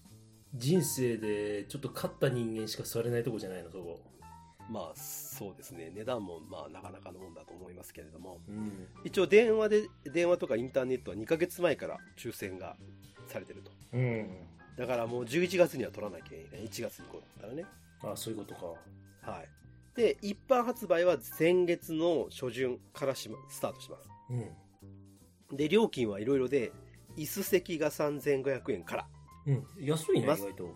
[0.54, 4.00] 人生でちょっと勝った人間しか座れないとこじゃないの、そこ。
[4.70, 5.90] まあ、そうですね。
[5.94, 8.40] 値段もまあなかなかのもんだと思いますけれども。
[8.48, 8.88] うん。
[9.04, 12.76] 一応電話で、電話とかインターネットは2ヶ月前から抽選が
[13.26, 13.70] されてると。
[13.92, 14.28] うん。
[14.76, 16.66] だからもう11月には取らなきゃいけない。
[16.66, 17.64] 1月にこうだったらね。
[18.02, 19.30] あ、そういうことか。
[19.30, 19.48] はい。
[19.96, 24.08] で、一般発売は前月の初旬からし、ま、スタートします。
[24.30, 24.67] うん。
[25.52, 26.72] で、料金はいろいろで、
[27.16, 29.06] 椅子席が3500円から。
[29.46, 29.66] うん。
[29.80, 30.74] 安いね、意ま外と。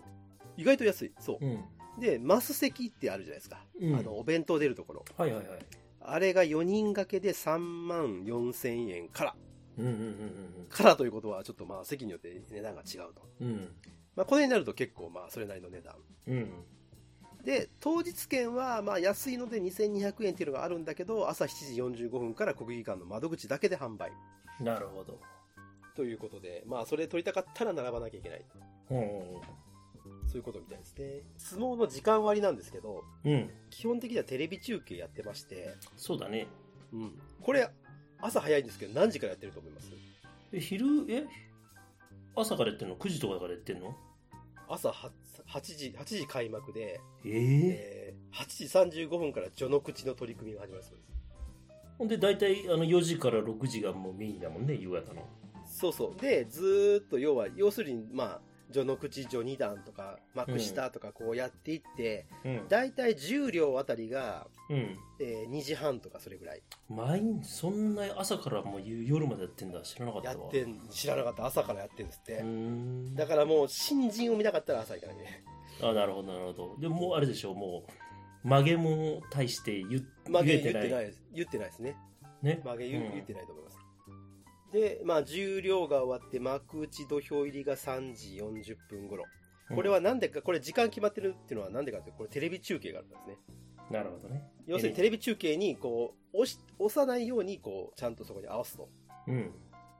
[0.57, 1.11] 意外と安い。
[1.19, 1.45] そう。
[1.45, 1.63] うん。
[1.99, 3.63] で、マス席ってあるじゃないですか。
[3.79, 5.05] うんあの、お弁当出るところ。
[5.17, 5.59] はいはいはい。
[6.01, 9.35] あれが4人掛けで3万4千円から。
[9.77, 13.27] うんうんうんからということは、ちょっとまあ席によって値段が違うと。
[13.41, 13.47] うん。
[13.47, 13.75] うん。
[14.15, 15.95] まあ、この辺になると結構まあ、それなりの値段。
[16.27, 16.51] うん。
[17.43, 24.11] で、当日券はまあ安いので2200円っていうのがあるんだけど、朝7時45分から国技館の窓口だけで販売。
[24.63, 25.19] なるほど。
[25.95, 28.45] ということで、まあそれ取りたかったら並ばなきゃいけない。
[28.91, 28.99] うん。
[30.27, 31.21] そういうことみたいですね。
[31.37, 33.49] 相撲の時間割なんですけど、うん。
[33.69, 36.47] 基本的にはテレビ中継やってまして、そうだね。
[36.91, 37.21] うん。
[37.41, 37.69] これ、
[38.19, 39.91] 朝早いんですけど、何時からやってると思います？
[40.51, 41.25] え、昼、え？
[42.35, 43.95] 朝からやってんの ?9 時とかからやってんの？
[44.67, 45.11] 朝 8,
[45.47, 51.22] 8時、8時開幕で、えええー、8時35分から序の口の取り組みが始まるそうです。
[51.97, 55.27] ほんで、大体、あの、4時から6時がもうメインだもんね、夕方の。
[55.65, 56.21] そうそう。
[56.21, 58.41] で、ずーっと要は、要するに、まあ、
[58.71, 62.67] 序の口、序二段とか、幕下とかこうやっていって、うん。
[62.67, 64.97] だいたい10両あたりが、うん。
[65.19, 66.63] えー2時半とかそれぐらい。
[66.89, 69.81] 毎日、そんな朝からもう夜までやってんだ。
[69.81, 70.35] 知らなかったわ。
[70.35, 71.45] やってん、知らなかった。
[71.45, 72.43] 朝からやってんですって。
[73.15, 75.91] だからもう、新人を見なかったら朝行かないけない。
[75.91, 76.77] あ、なるほど、なるほど。
[76.79, 77.91] でももうあれでしょう、もう、
[78.43, 81.23] 曲げも対して言曲げ言ってないです。
[81.33, 81.95] 言ってないですね。
[82.41, 82.61] ね？
[82.63, 83.77] 曲げ言,、うん言ってないと思います。
[84.73, 89.25] で、まあ、重量が終わって、幕内土俵入りが3時40分頃。
[89.73, 93.37] これはなんでか、これ時間決まってるっていうのはなんでかって、これテレビ中継があるんですね。
[93.89, 94.49] うん、なるほどね。
[94.65, 98.89] 要するにテレビ中継に、こう、押し、押さないように、こう、ちゃんとそこに合わすと。
[99.27, 99.51] うん。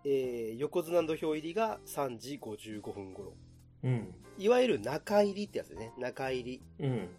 [0.06, 3.36] えー、横綱土俵入りが3時55分頃。
[3.84, 4.14] うん。
[4.40, 5.94] いわゆる中入りってやつですね。
[6.00, 6.62] 中入り。
[6.80, 7.10] うん。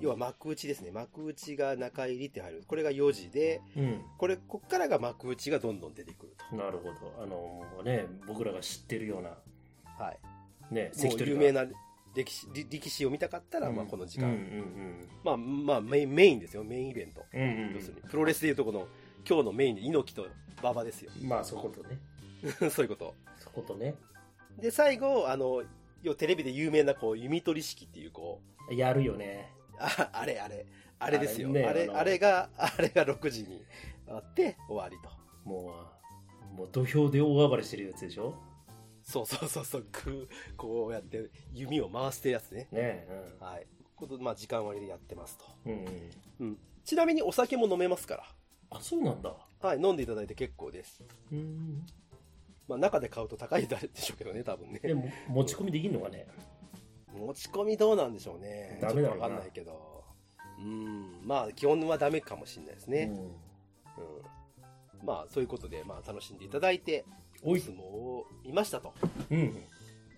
[0.00, 0.90] 要は幕内ですね。
[0.90, 2.64] 幕内が中入りって入る。
[2.66, 4.00] これが4時で、うん。
[4.16, 7.22] これ、こっからが幕内がどんどん出てくるなるほど。
[7.22, 10.02] あの、もうね、僕らが知ってるような、と。
[10.02, 10.18] はい。
[10.74, 11.66] ね、有名な
[12.14, 14.26] 歴史、り力士を見たかったら、うんまあこの時間。
[14.26, 16.64] うんうんまあ、まあメイン、メインですよ。
[16.64, 17.24] メインイベント。
[17.32, 17.40] うん。
[17.40, 18.86] うん要するに、プロレスでいうとこの、
[19.28, 20.26] 今日のメインで猪木と
[20.60, 21.10] 馬場ですよ。
[21.20, 21.28] うん。
[21.28, 21.98] まあ、そことね。
[22.70, 23.14] そういうこと。
[23.38, 23.94] そことね。
[24.60, 25.62] で、最後、あの、
[26.02, 28.40] 要はテレビで有名な、こう、弓取り式っていう、こ
[28.70, 29.52] う、やるよね。
[29.80, 30.66] ああれあれ、
[30.98, 31.50] あれですよ。
[31.50, 33.62] あれ,、あれねあのあれが、あれが6時に
[34.08, 35.10] あって、終わりと。
[35.48, 35.74] も
[36.52, 38.34] う、もう土俵で大暴れしてるやつでしょ？
[39.02, 39.86] そうそうそうそう、
[40.56, 42.68] こうやって弓を回してるやつね。
[42.72, 43.06] ね
[43.40, 43.66] はい。
[43.96, 45.44] こと、まあ、時間割でやってますと。
[45.66, 45.72] うん。
[45.72, 45.86] うんうん。
[46.40, 46.58] うん。
[46.84, 48.34] ちなみにお酒も飲めますか
[48.70, 49.30] あ、そうなんだ。
[49.62, 49.68] ら。
[49.68, 51.02] はい、飲んでいただいて結構です。
[51.32, 51.86] うん。
[52.68, 54.80] まあ、中で買うと高いでしょうけどね、多分ね。
[54.80, 56.26] でも、持ち込みできんのかね？
[57.16, 58.78] 持ち込みどうなんでしょうね。
[58.80, 60.04] ダメなちょっとわかんないけど。
[60.58, 61.20] うん。
[61.26, 63.10] まあ、基本はダメかもしれないですね。
[63.12, 65.06] うん。
[65.06, 67.04] まあ、そういうことで、まあ、楽しんでいただいて、
[67.42, 68.92] おい相撲を見ましたと。
[69.30, 69.38] うん。
[69.38, 69.56] うん。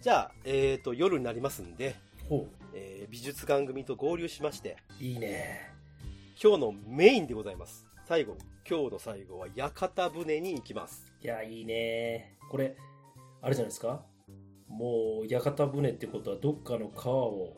[0.00, 1.96] じゃあ、えっ、と、夜になりますんで、
[2.28, 5.04] ほえー美術館組と合流しまして、う。
[5.04, 5.70] いいね。
[6.42, 7.84] 今日のメインでございます。
[8.06, 8.36] 最後、
[8.68, 11.12] 今日の最後は屋形船に行きます。
[11.22, 12.36] いや、いいね。
[12.50, 12.76] これ、
[13.42, 14.04] あれじゃないですか？
[14.70, 17.56] もう、屋形船ってことは、どっかの川を、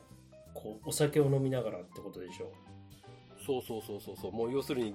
[0.55, 2.53] こう、お酒を飲みながらってことでしょ
[3.47, 4.33] そうそうそうそうそう。
[4.33, 4.95] もう要するに、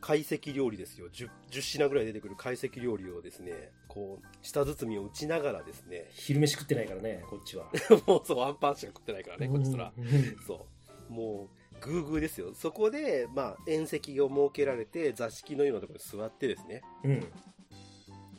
[0.00, 1.08] 懐石料理ですよ。
[1.10, 7.66] 10, 10品ぐらい出てくる懐石料理をですね、こう、舌包みを打ちながらですね、昼飯食ってないからね、こっちは。
[8.06, 9.92] もうそう、ワンパンしか食ってないからね、こっちとら。
[9.96, 10.06] うん
[10.44, 10.66] そ
[11.08, 11.12] う。
[11.12, 12.52] もう、グーグーですよ。
[12.54, 16.82] そこで、まあ、宴席を設けられて、座敷のようなところに座ってですね。
[17.04, 17.26] うん。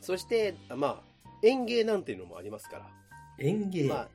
[0.01, 1.03] そして、あまあ、
[1.43, 2.89] 園芸なんていうのもありますから。
[3.38, 3.88] 園芸。
[3.88, 4.10] まあ、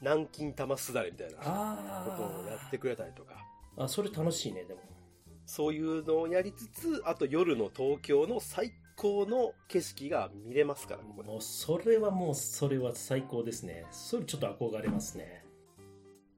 [0.00, 3.34] 南京玉すだれみたいなことあをやってくれたりとか。
[3.76, 3.84] あ。
[3.84, 4.80] あ、それ楽しいね、でも。
[5.46, 13.86] そういうのをやりつつ、あと夜の東京の最高の景色が見れますから、もう、それはもう、それは最高ですね。
[13.90, 15.44] それちょっと憧れますね。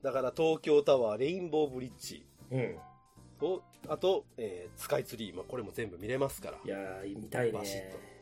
[0.03, 2.76] だから東京タワー、レインボーブリッジうん。
[3.41, 6.68] と、あと、えースカイツリー、まあ、これも全部見れますからい。
[6.68, 8.15] やー、見たいバシッねと。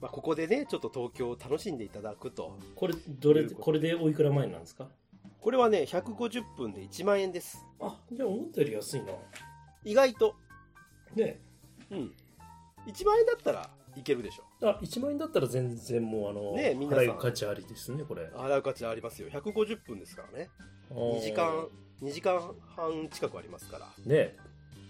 [0.00, 2.56] まあ、ここでね、ちょっと東京を楽しんでいただくと。
[2.76, 4.88] これ、どれ、これでおいくら前なんですか？
[5.40, 7.64] これはね、150分で1万円です。
[7.80, 9.12] あ、じゃあ思ったより安いな。
[9.84, 10.34] 意外と。
[11.14, 11.40] ね
[11.90, 12.14] うん。
[12.86, 14.44] 1万円だったらいけるでしょ。
[14.66, 18.26] あ、1万円だったら全然もうあの、ねえ皆さん払う価値ありですね、これ。
[18.26, 19.28] 払う価値ありますよ。
[19.30, 20.50] 150分ですからね。
[20.90, 21.68] 2時間、
[22.02, 22.40] 2時間
[22.76, 23.86] 半近くありますから。
[24.04, 24.36] ね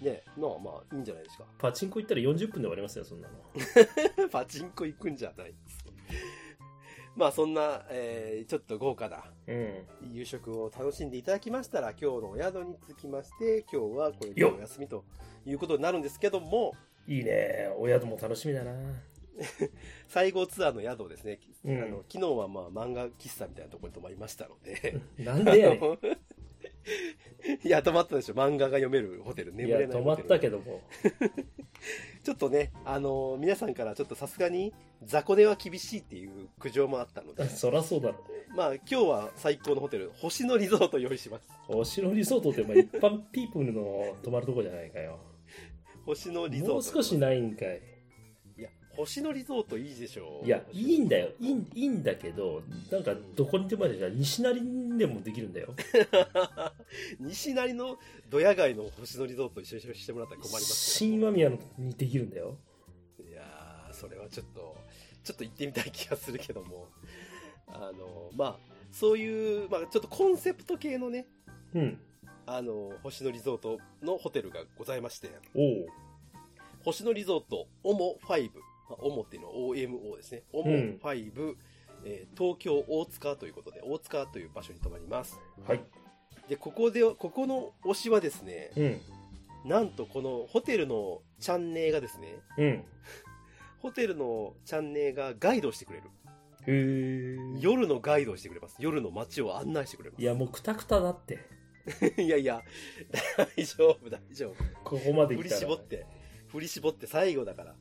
[0.02, 1.44] ね、のはまあいいんじゃないですか。
[1.58, 3.34] パチンコ行ったら40分で終わりますよ、そんなの。
[4.30, 5.54] パチンコ行くんじゃない。
[7.16, 9.86] まあそんな、えーちょっと豪華なうん。
[10.12, 15.04] 夕食を楽しんでいただきましたら、今日のお宿に着きまして、今日はこれでお休みと
[15.44, 16.74] いうことになるんですけども、
[17.06, 17.70] いいね。
[17.76, 18.72] お宿も楽しみだな。
[20.08, 25.98] 西郷ツアーの宿をですね、うんあの昨日はまあ漫画喫茶みたいなところに泊まりましたので、なんでやねあの
[27.64, 28.34] いや、泊まったでしょ。
[28.34, 30.22] 漫画が読めるホテル、眠れない止まっ。
[30.22, 30.80] たけども。
[32.22, 34.74] ちょっとね、あの皆さんからちょっとさすがに
[35.04, 38.24] 雑魚寝は厳しいっていう苦情もあったので、 そらそうだろ。
[38.54, 41.48] まあ今日は最高のホテル、星野リゾート用意します。
[41.66, 45.18] 星野リゾートって、まあ、一般ピープルの泊まるとこじゃないかよ。
[46.04, 46.74] 星野リゾート。
[46.74, 47.80] もう少しないんかい。
[48.98, 50.46] 星野リゾートいいでしょう。
[50.46, 51.28] いや、いいんだよ。
[51.38, 54.16] いいいいんだけど、なんか、どこにでもあるじゃん。
[54.16, 54.60] 西成
[54.98, 55.72] でもできるんだよ。
[57.20, 57.96] 西成の
[58.28, 62.58] ドヤ街の星野リゾート一緒にしてもらったら困ります新間宮にできるんだよ。
[63.24, 64.76] いやー、それはちょっと、
[65.22, 66.88] ちょっと行ってみたい気がするけども。
[67.68, 68.58] あの、まあ、
[68.90, 71.28] そういう、まあちょっとコンセプト系のね、
[71.72, 72.00] うん。
[72.46, 75.86] あの、星野リゾートのホテルがございまして、おう。
[76.82, 78.50] 星野リゾート、オモ5。
[78.88, 80.42] まあ、オモっていうのは OMO ですね。
[80.52, 81.56] オモうん5、
[82.04, 85.38] えー東京大塚ということで、大塚という場所に泊まります。
[85.66, 85.82] はい。
[86.48, 89.00] で、ここで、ここの推しはですね、うん。
[89.68, 92.84] なんとこのホテルのチャンネルがですね、うん。
[93.80, 96.04] ホテルのチャンネルがガイドをしてくれる。
[96.66, 97.58] へえ。
[97.60, 98.76] 夜のガイドをしてくれます。
[98.78, 100.22] 夜の街を案内してくれます。
[100.22, 101.38] いや、もうくたくただって。
[102.22, 102.62] いやいや、
[103.36, 104.54] 大丈夫、大丈夫。
[104.84, 105.60] ここまで振り来たら。
[105.62, 106.06] 絞って、
[106.48, 107.74] 振り絞って最後だから。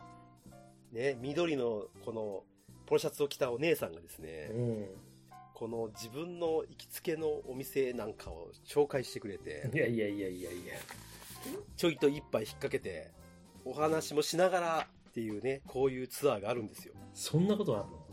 [0.91, 2.43] ね、緑のこの、
[2.85, 4.85] ポロシャツを着たお姉さんがですね、うん。
[5.53, 10.73] この自分の行きつけのお店なんかを紹介してくれて、いやいやいやいやいや。
[11.75, 13.11] ちょいと一杯引っ掛けて、
[13.65, 16.93] お話もしながらっていうね、こういうツアーがあるんですよ。
[17.13, 18.05] そんなことあるの？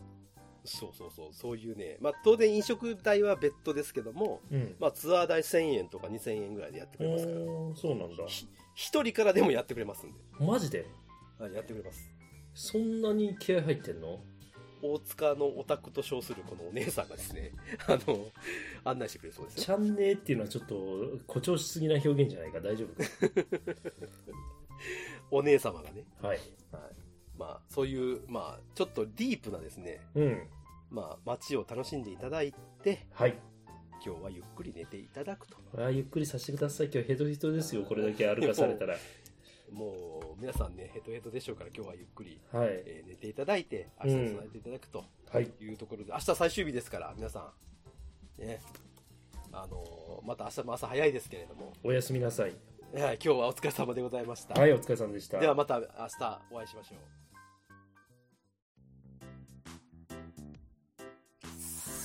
[0.65, 4.75] そうそうそう、そういうね、まあ当然飲食代は別途ですけども、うん。
[4.81, 8.25] まあツアー代1000円とか2000円ぐらいでやってくれますから、そうなんだ。
[8.27, 10.87] ひ一人からでもやってくれますんで、マジで？
[11.39, 12.11] はい、やってくれます。
[12.55, 14.21] そんなに気合入ってんの？
[14.83, 17.53] 大塚のオタクと称するこのお姉さんがですね、
[17.89, 18.31] あの、
[18.85, 19.65] 案内してくれるそうですよ。
[19.65, 20.75] チャンネルっていうのはちょっと
[21.27, 22.91] 誇張しすぎな表現じゃないか大丈夫
[25.31, 26.39] お姉様がね、はい。
[26.39, 26.45] はい。
[27.39, 30.49] まあ、そういう、まあ、ちょっとディープなですね、うん。
[30.91, 33.39] まあ、街を楽しんでいただいて、はい。
[34.05, 35.57] 今日はゆっくり寝ていただくと。
[35.79, 36.91] あゆっくりさせてください。
[36.93, 37.85] 今日ヘトヘトですよ。
[37.85, 38.97] これだけ歩かされたら。
[39.75, 42.69] もう、皆さんね、ヘトヘトでしょうから、今日はゆっくり、はい。
[42.71, 45.51] えー寝ていただいて、明日に備えていただくとはい。
[45.61, 47.53] いうところで、明日最終日ですから、皆さ
[48.39, 48.61] ん、ね、
[49.53, 52.53] あのーまた明日も朝早いですけれども、おやすみなさい。
[52.95, 54.59] はい、今日はお疲れ様でございました。
[54.59, 55.41] はい、お疲れ様でした。
[55.41, 56.99] ではまた明日お会いしましょう。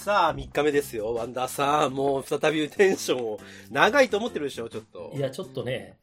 [0.03, 1.93] さあ、3日目ですよ、ワンダーさん。
[1.93, 3.39] もう再びテンションを、
[3.69, 5.11] 長いと思ってるでしょ、ちょっと。
[5.15, 5.97] いや、ちょっとね、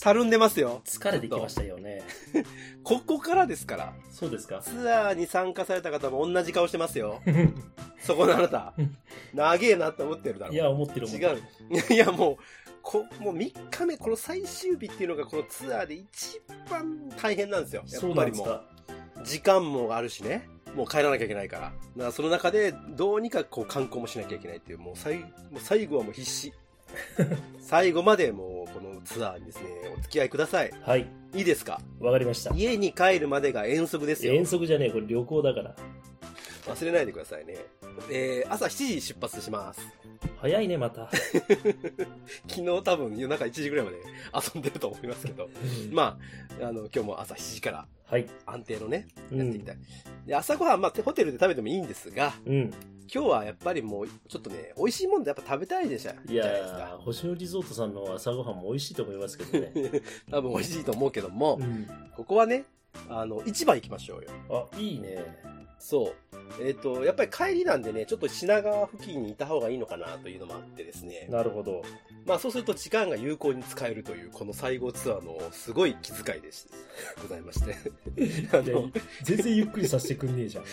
[0.00, 0.90] たるんでますよと。
[0.90, 2.02] 疲れてきましたよね。
[2.82, 3.94] ここからですから。
[4.10, 7.20] そうですかツアーに参加された方も同じ顔してますよ。
[8.00, 8.74] そこのあなた。
[9.34, 10.52] 長えなって思ってるだろ。
[10.52, 11.16] いや、思ってる思。
[11.16, 11.42] 違う。
[11.92, 12.36] いや、もう、
[12.82, 17.84] こ、もう3日目、この最終日っていうのがこのツアーで一番大変なんですよ。
[17.86, 18.64] やっぱりもう。
[19.24, 20.48] 時間もあるしね。
[20.74, 21.62] もう帰らなきゃいけないから。
[21.62, 25.26] だからその中でどうにかこう観光もしなきゃいけないっていう、もう最も
[25.56, 26.52] う最後はもう必死。
[27.60, 29.64] 最後までもうこのツアーにですね、
[29.96, 30.70] お付き合いください。
[30.82, 31.06] はい。
[31.34, 31.80] いいですか？
[32.00, 32.54] わかりました。
[32.54, 34.34] 家に帰るまでが遠足ですよ。
[34.34, 35.74] 遠足じゃねえ、これ旅行だから。
[36.66, 37.56] 忘れないでくださいね。
[38.10, 39.80] えー、朝7時出発します。
[40.40, 41.10] 早いね、また。
[42.46, 43.96] 昨日多分夜中1時ぐらいまで
[44.54, 45.48] 遊んでると思いますけど。
[45.90, 46.18] ま
[46.60, 48.26] あ、あの、今日も朝7時からはい。
[48.46, 49.76] 安定のね、うんやっていきたい。
[50.26, 52.70] で、朝ごはん、まあ、ホテルで食べてもいいんですが、うん。
[53.12, 56.12] 今日はやっぱりもう、ちょっとね、美味しいもんでやっぱ食べたいでしょ。
[56.30, 59.88] いやー、星野リゾートさんの朝ごはんも美味しいと思いますけどね。
[59.90, 59.98] か。
[60.38, 61.86] 多分美味しいと思うけども、うん。
[62.16, 62.64] ここはね、
[63.10, 64.30] あの、市場行きましょうよ。
[64.72, 65.18] あ、いいね。
[65.78, 66.27] そう。
[66.60, 71.26] えっ、と、やっぱり帰りなんでね、ちょっと品川付近にいた方がいいのかなというのもあってですね。
[71.30, 71.82] なるほど。
[72.26, 76.66] まあそうすると時間が有効に使えるという、この最後ツアーのすごい気遣いでし
[77.22, 77.76] ございまして。
[78.56, 78.90] あの、
[79.22, 80.64] 全然ゆっくりさせてくんねえじゃん。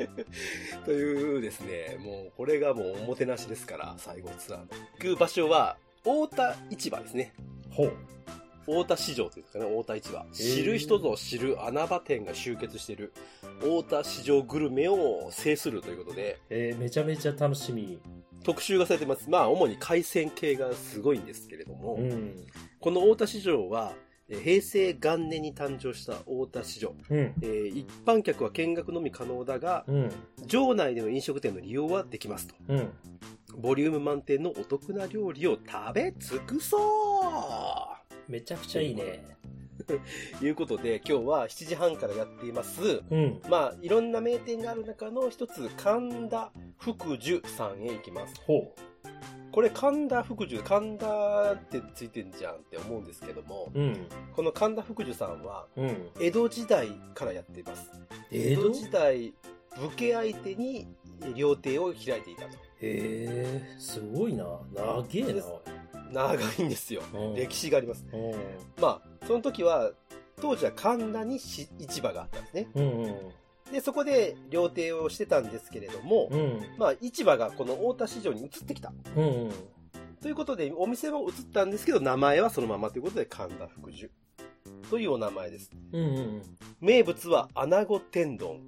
[0.84, 4.66] というですね、もうこれがもうおもてなしですから、最後ツアーの。
[5.00, 7.32] 行く場所は、大田市場ですね。
[7.70, 7.92] ほう。
[8.66, 10.26] 大田市場というんですかね、大田市場。
[10.32, 13.12] 知る人ぞ知る穴場店が集結している、
[13.62, 18.00] 大田市場グルメを制するということで、えー、めちゃめちゃ楽しみ。
[18.42, 19.28] 特集がされてます。
[19.30, 22.34] まあ、主に海鮮系がすごいんですけれども、うん。
[22.78, 23.92] この大田市場は、
[24.28, 26.94] えー平成元年に誕生した大田市場。
[27.10, 27.18] うん。
[27.42, 30.12] えー一般客は見学のみ可能だが、うん。
[30.46, 32.54] 場内での飲食店の利用はできますと。
[32.68, 32.90] うん。
[33.56, 39.34] ボリューム満点のお得な料理を食べ尽くそうめちゃくちゃいいね。
[39.86, 39.94] と
[40.44, 43.02] いうことで、今日は7時半からやっています。
[43.10, 43.40] うん。
[43.48, 48.34] まあ、いろんな名店がある中の一つ、神田福寿さんへ行きます。
[48.46, 48.74] ほ
[49.52, 53.80] これ神田福寿、神田ってついてんじゃんって思うんですけども、う。
[53.80, 54.06] うん。
[54.34, 56.10] この神田福寿さんは、うん。
[56.20, 57.90] 江戸時代からやっています。
[58.30, 58.70] 江戸？
[58.70, 59.34] 時代、
[59.76, 60.88] 武家相手に
[61.34, 62.56] 料亭を開いていたと。
[62.56, 64.44] へえ、すごいな。
[64.74, 65.42] 長えな。
[66.14, 67.02] 長いんですよ。
[67.12, 68.04] うん歴史があります。
[68.12, 68.32] うん。
[68.80, 69.90] まあ、その時は、
[70.40, 72.68] 当時は神田にし市場があったんですね。
[72.74, 73.72] うんうん。
[73.72, 76.60] で、そこで料亭をしてたんですけれども、うん。
[76.78, 78.92] まあ、市場がこの大田市場に移ってきた。
[79.16, 79.50] うん。
[80.22, 84.10] ということで、お店も移ったんですけど、名前はそのままということで、神田福寿。
[84.90, 85.70] というお名前です。
[85.92, 86.42] うんうん。
[86.80, 88.60] 名物は、穴子天丼。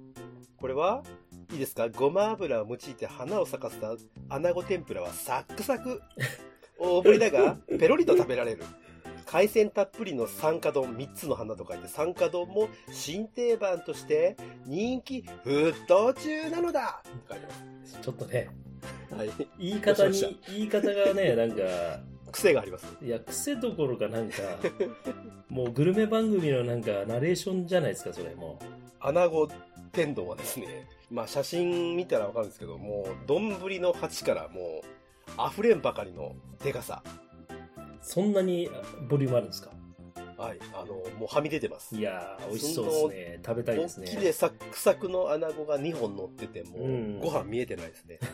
[0.57, 1.03] これは、
[1.51, 1.87] いいですか？
[1.87, 3.95] ごま油を用いて花を咲かせた
[4.27, 6.01] 穴子天ぷらはサックサク。
[6.79, 8.63] 大ぶりだが、ペロリと食べられる。
[9.25, 17.03] 海鮮たっぷりの三花丼、三つの花と書いて三花丼も新定番として人気沸騰中なのだ
[18.01, 18.49] ちょっとね、
[19.09, 19.15] す。
[19.15, 19.29] はい。
[19.59, 21.63] 言い方に、言い方がね、 なんか、
[22.31, 22.85] 癖があります。
[23.01, 24.37] いや、癖どころかなんか、
[25.49, 28.59] もうグルメ番組のなんか、ナレーションじゃないですか、それも
[28.99, 29.49] 穴子
[29.91, 34.96] 天丼はですね、まあ写真見たらわかるんですけど、もう、丼の鉢からもう、
[35.51, 37.03] 溢れんばかりのでかさ。
[38.01, 38.69] そんなに
[39.09, 39.71] ボリュームあるんですか？
[40.37, 40.59] はい。
[40.73, 41.95] あの、もうはみ出てます。
[41.95, 43.07] いやー、美味しそうです
[43.37, 43.39] ね。
[43.45, 44.07] 食べたいですね。
[44.07, 48.19] 大きでサックサクの穴子が2本乗ってても、うんご飯見えてないですね。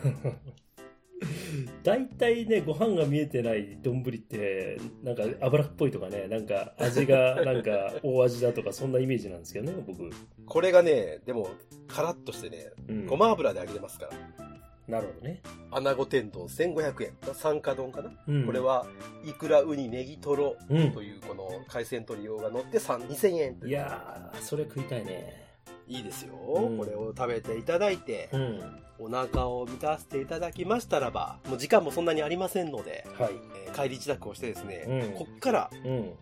[1.82, 10.10] 大体ね、ご飯が見えてない丼って、なんか油っぽいとかね、なんか味が なんか大味だとか、そんなイメージなんですけどね、僕。
[10.46, 11.48] これがね、でも、
[11.88, 14.53] カラッとしてね、うんごま油で揚げてますから。
[14.88, 15.40] なるほどね。
[15.70, 17.34] 穴子天丼1500円。
[17.34, 18.86] 三花丼かな、うんこれ、は、
[19.24, 21.02] イクラ、ウニ、ネギトロうんと。
[21.02, 23.60] いうこの海鮮鶏用が乗って3 2000円。
[23.64, 25.42] いやー、それ食いたいね。
[25.86, 28.60] いいですよ、うんこれを食べていただいて、うん。
[28.98, 33.32] お腹を満たしていただきましたらば、もう時間もそんなにありませんので、はい。
[33.66, 36.12] えー帰り自宅をしてですね、うんこっからうん。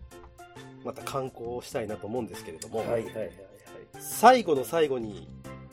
[0.85, 3.31] また観光をしたいなと思うんですけれども、はいはいはいはい。
[3.99, 5.29] 最後の最後に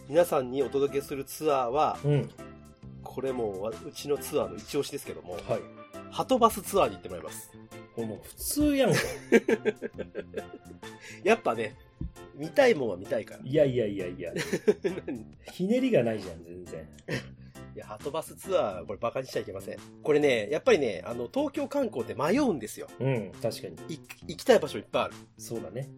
[0.10, 2.30] 皆さんにお届けするツアーは、うん。
[3.10, 5.44] これもわうちのツアーの一押しですけども、はい。
[6.12, 7.52] ハトバスツアーに行ってもらいます。
[7.98, 9.00] もう普通やんか。
[11.26, 11.76] やっぱね、
[12.36, 13.42] 見たいもんは見たいから。
[13.44, 14.32] いやいやいやいや。
[15.08, 16.88] 何 ひねりがないじゃん、全然。
[17.76, 19.78] いや、ハトバスツアー、これバカにしちゃいけません。
[20.04, 22.88] これね、やっぱりね、あの、東京観光って迷うんですよ。
[23.00, 23.76] うん、確かに。
[23.96, 25.16] い行きたい場所いっぱいある。
[25.40, 25.90] そうだね。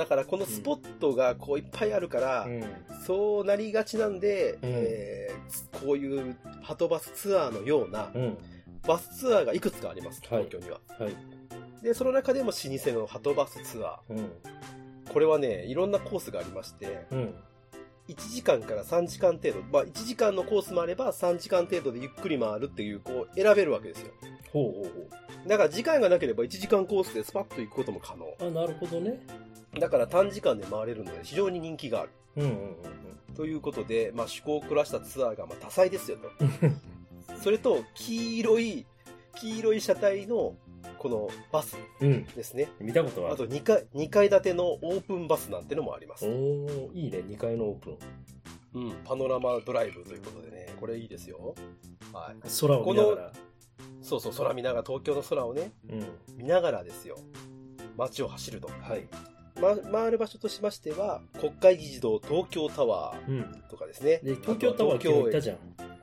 [0.00, 2.64] だからこのスポットがこういっぱいあるから、うん。
[3.04, 5.40] そうなりがちなんで、うんえー
[5.84, 8.38] こういうハトバスツアーのようなうん。
[8.86, 10.80] バスツアーがいくつかあります、はい東京には。
[10.98, 11.14] はい。
[11.82, 12.52] で、その中でも老
[12.92, 14.16] 舗のハトバスツアうん。
[14.16, 14.28] ー。
[15.12, 17.34] これはね、いろんなコースがありまして、うん。
[18.08, 24.12] 1時間から3時間程度、まあ1時間のコースもあれば3時間程度でゆっくり回るっていう、こう選べるわけですよ。
[24.52, 28.26] ほうほうほだから時間がなければ1時間コースでスパッと行くことも可能。
[28.26, 28.34] う。
[28.40, 29.20] あ、なるほどね。
[29.78, 32.10] だから短時間で回れるので非常に人気がある。
[32.36, 32.76] うんうん
[33.36, 36.28] ということで、まあ趣向を凝らしたツアーがまあ多彩ですよと。
[36.40, 38.86] う んそれと、黄色い、
[39.36, 40.56] 黄色い車体の、
[40.98, 42.12] このバスうん。
[42.12, 42.24] うん。
[42.24, 42.68] ですね。
[42.80, 46.26] 見たことはあと2階、2階建てのオープンバスなんてのもあります。
[46.26, 47.98] おー、いいね、2階のオープン。
[48.72, 51.54] うん、パノラマドライブということでね、これいいですよ。
[52.12, 52.48] はい。
[52.60, 53.32] 空を見ながら。
[54.02, 56.06] そうそう、空見ながら、東京の空をね、うん。
[56.36, 57.16] 見ながらですよ。
[57.96, 58.68] 街を走ると。
[58.68, 59.08] はい。
[59.60, 63.40] ま、回る場所としましては、国会議事堂東京タワうん。
[63.40, 64.20] ーとかですね。
[64.22, 65.58] で、東京タワー今日行ったじゃん。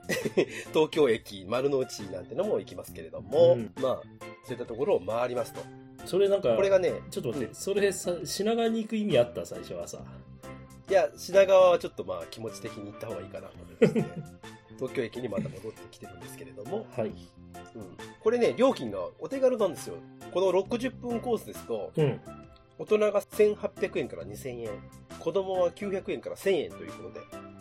[0.72, 4.02] 東京駅、丸の内なんてのも行きますけれども、うんまあ、
[4.44, 5.60] そういったところを回りますと。
[6.06, 9.44] それなんか、これがね、ちょっと待って、うんそれさ、品川に行く意味あった？
[9.44, 9.98] 最初はさ。
[10.88, 14.06] いや、品川はちょっとまあ気持ち的に行った方がいいかなと思いますね。
[14.78, 17.08] 東京駅にまた戻ってきてるんですけれども、はい。
[17.74, 19.96] うん、これね、料金がお手軽なんですよ。
[20.32, 22.20] この60分コースですと、うん。
[22.78, 24.70] 大人が1800円から2000円、
[25.18, 27.20] 子供は900円から1000円ということで、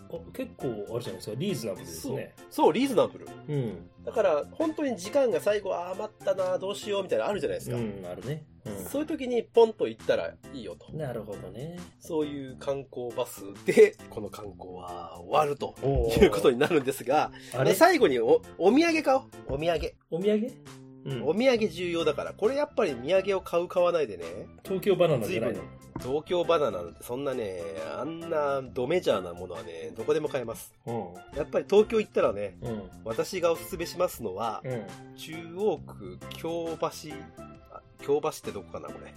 [0.10, 2.36] あ結構、あれじゃないですか、リーズナブルですね。
[2.50, 3.28] そう、リーズナブル。
[3.50, 3.90] うん。
[4.06, 7.76] だから、本当に時間が最後、あー余ったな、どうしようみたいなのあるじゃないですか。
[7.76, 8.46] うん、あるね。
[8.90, 10.96] そういう時にポンと行ったらいいよとう。
[10.96, 11.00] ん。
[11.00, 11.78] なるほどね。
[12.00, 17.74] そういう観光バスで、この観光は終わるとおいうことになるんですが、あれ？
[17.74, 19.24] 最後におお土産買おう。
[19.48, 19.94] お土産。
[20.10, 20.87] お土産？
[21.08, 24.26] うんお土産重要だから、これやっぱり土産を買う買わないでね、
[24.64, 25.62] 東京バナナじゃないの？
[25.62, 25.64] 随
[26.00, 27.62] 東京バナナなんてそんなね、
[27.98, 30.74] あんなドメジャーなものはね、どこでも買えます。
[30.86, 30.92] う
[31.36, 32.66] やっぱり東京行ったらね、ん。
[32.66, 32.90] うん。
[33.04, 34.86] 私がおすすめしますのは、うん。
[35.16, 36.88] 中央区京橋、
[37.72, 39.14] あ京橋ってどこかな、これ。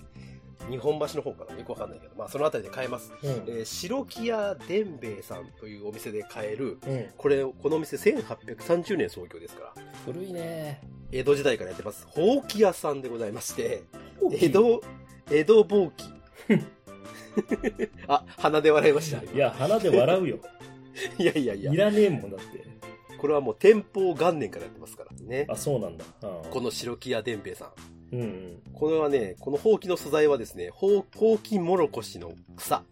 [0.70, 3.12] 日本橋の方かなよくわかんないけど、まあそのあたりで買えます。
[3.22, 3.30] うん。
[3.30, 7.08] えー白木屋伝兵衛さんというお店で買える、うん。
[7.16, 10.80] これ、このお店1830年創業ですから、古いね。
[11.12, 12.06] 江戸時代からやってます。
[12.08, 13.82] ほうき屋さんでございまして、
[14.32, 14.80] 江戸、
[15.30, 16.04] 江戸ぼうき。
[18.06, 19.22] あ、鼻で笑いました。
[19.22, 20.38] いや、鼻で笑うよ。
[21.18, 22.64] いやいやいやい、らねえもんだって。
[23.18, 25.46] これはもう天保元年からやってますからね。
[25.48, 26.04] あ、そうなんだ。
[26.22, 27.72] うんこの白木屋伝兵衛さ
[28.12, 28.16] ん。
[28.16, 28.62] うんうん。
[28.72, 32.82] これはね、このほうきの素材はですね、ほう、ほうきもろこしの草。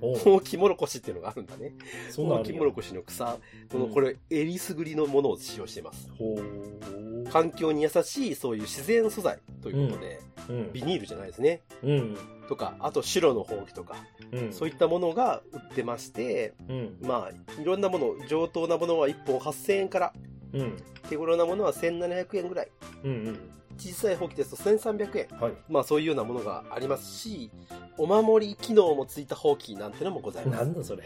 [0.00, 1.74] ほうきもろこしっていうのがあるんだね。
[2.16, 3.38] ほうきもろこしの草。
[3.70, 6.10] この、うんこれ、えりすぐりのものを使用しています。
[6.18, 7.09] ほう。
[7.30, 10.72] 環境に優しい、そういう自然素材ということで、うん。
[10.72, 11.62] ビニールじゃないですね。
[11.82, 12.16] うん。
[12.48, 13.96] とか、あと白のほうきとか、
[14.32, 14.52] うん。
[14.52, 16.96] そういったものが売ってまして、うん。
[17.02, 20.12] まあ、いろんなもの、上等なものは1本8000円から、
[20.52, 20.76] うん。
[21.08, 22.68] 手頃なものは1700円ぐらい。
[23.04, 23.10] うん。
[23.10, 23.38] うん。
[23.78, 25.38] 小さいほうきですと1300円。
[25.38, 25.52] はい。
[25.68, 27.50] まあそういうようなものがありますし、
[27.96, 30.64] お守り機能もついたほうきなんてのもございます。
[30.64, 31.04] なんだそれ。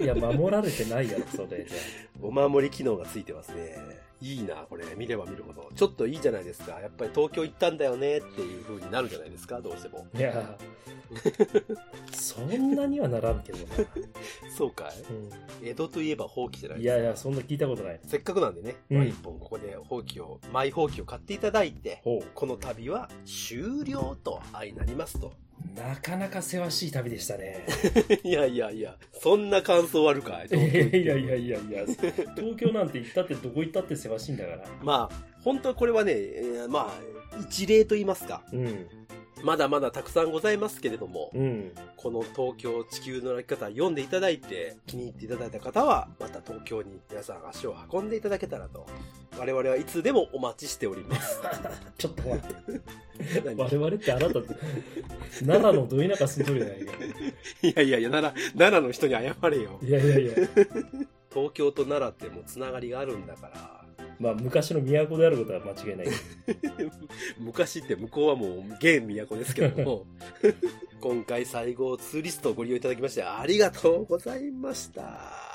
[0.00, 1.78] いや、守られてないやろ、それじゃ
[2.22, 3.76] お守り機能がついてますね。
[4.20, 4.84] いいな、これ。
[4.96, 5.70] 見れば見るほど。
[5.74, 6.80] ちょっといいじゃないですか。
[6.80, 10.06] やっぱり東京行ったんだよねっていう風になるじゃないですか、どうしても。
[10.14, 10.58] いや、
[12.12, 13.64] そんなにはならんけどな。
[14.56, 15.00] そうかい？
[15.12, 16.98] うん江戸といえば放棄じゃないいですか。
[16.98, 18.00] やいや、そんな聞いたことない。
[18.06, 25.32] せっかくなんでね、うんまあ一本ここで放棄を、マイ放棄を買っていただいて、ほこの旅は終了と相なりますと。
[25.76, 25.78] う。
[25.78, 27.64] なかなかせわしい旅でしたね。
[28.24, 30.48] いやいやいや、そんな感想あるかい？
[30.48, 30.52] い
[31.06, 31.84] やいやいやいやいや、
[32.36, 34.64] 東京なんて行ったってどこ行ったってせわしいんだから。
[34.82, 38.86] まあ、本当はこれはね、えーまあ、一例と言いますか、うん。
[39.42, 41.72] まだまだたくさんございますけれども、うん。
[41.96, 48.86] この東京地球の歩き方読んでいただいて、気に入っていただいた方は、また東京に皆さん足を運んでいただけたらと。
[49.38, 51.40] 我々はいつでもお待ちしております。
[51.96, 53.40] ちょっと待って。
[53.44, 53.56] 何？
[53.56, 54.34] 我々ってあなた、
[55.46, 56.92] 奈良のど田舎住んどるじゃないか。
[57.62, 59.78] いやいやいや、奈良、奈良の人に謝れよ。
[59.82, 60.34] いやいやいや。
[61.30, 63.77] 東京と奈良ってもうつながりがあるんだから。
[64.18, 66.06] まあ、昔の都であることは間違いない。
[67.38, 70.06] 昔って向こうはもう現都ですけども、
[71.00, 75.48] 今回最後ツーリストをご利用いただきましてありがとうございました。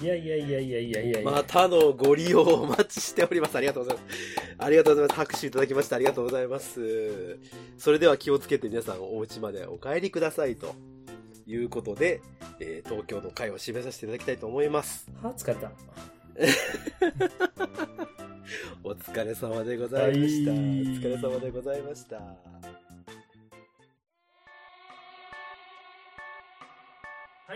[0.00, 1.30] いやいやいやいやいやいや。
[1.30, 3.56] またのご利用をお待ちしております。
[3.56, 4.16] ありがとうございます。
[4.58, 5.18] ありがとうございます。
[5.18, 7.38] 拍手いただきましてありがとうございます。
[7.76, 10.74] それでは気をつけて皆さんお家までお帰りくださいと
[11.46, 12.22] いうことで、
[12.60, 15.10] えー東京の会を締めさせていただきたいと思います。
[15.22, 16.19] は疲れた。
[18.82, 20.50] お疲れ様でございました。
[20.50, 22.16] はいお疲れ様でございました。
[22.16, 22.22] は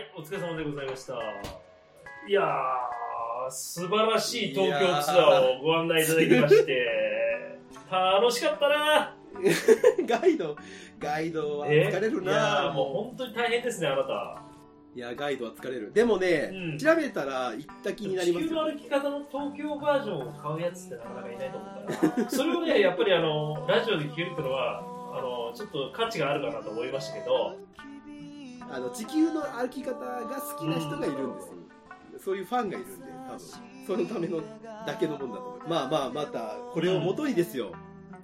[0.01, 1.13] い、お疲れ様でございました。
[2.27, 6.85] いやー、素晴らしい東京ツアーをご案内いただきまして、
[7.89, 9.15] 楽しかったな
[10.05, 10.57] ガイド、
[10.99, 14.41] ガイドはえ疲れるなーもう本当に大変ですね、あなた。
[14.95, 15.91] いや、ガイドは疲れる。
[15.93, 16.77] でもね、うん。
[16.77, 27.57] 調べたら行った気になります地球の歩き方の東京バージョンを買うやつってなかなかいないと思うから、 それをね、やっぱりあの、ラジオで聞けるってのは、あの、ちょっと価値があるかなと思いましたけど、
[28.71, 31.53] あの地球の歩き方が好きな人がいるんですよ、
[32.17, 33.39] そういうファンがいるんで多分。
[33.85, 34.41] そのための
[34.87, 35.69] だけのもんだと思う。
[35.69, 37.73] まあまあまたこれをもとにですよ。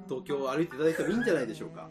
[0.07, 1.89] 東京を歩いていただいてもいいんじゃないでしょうか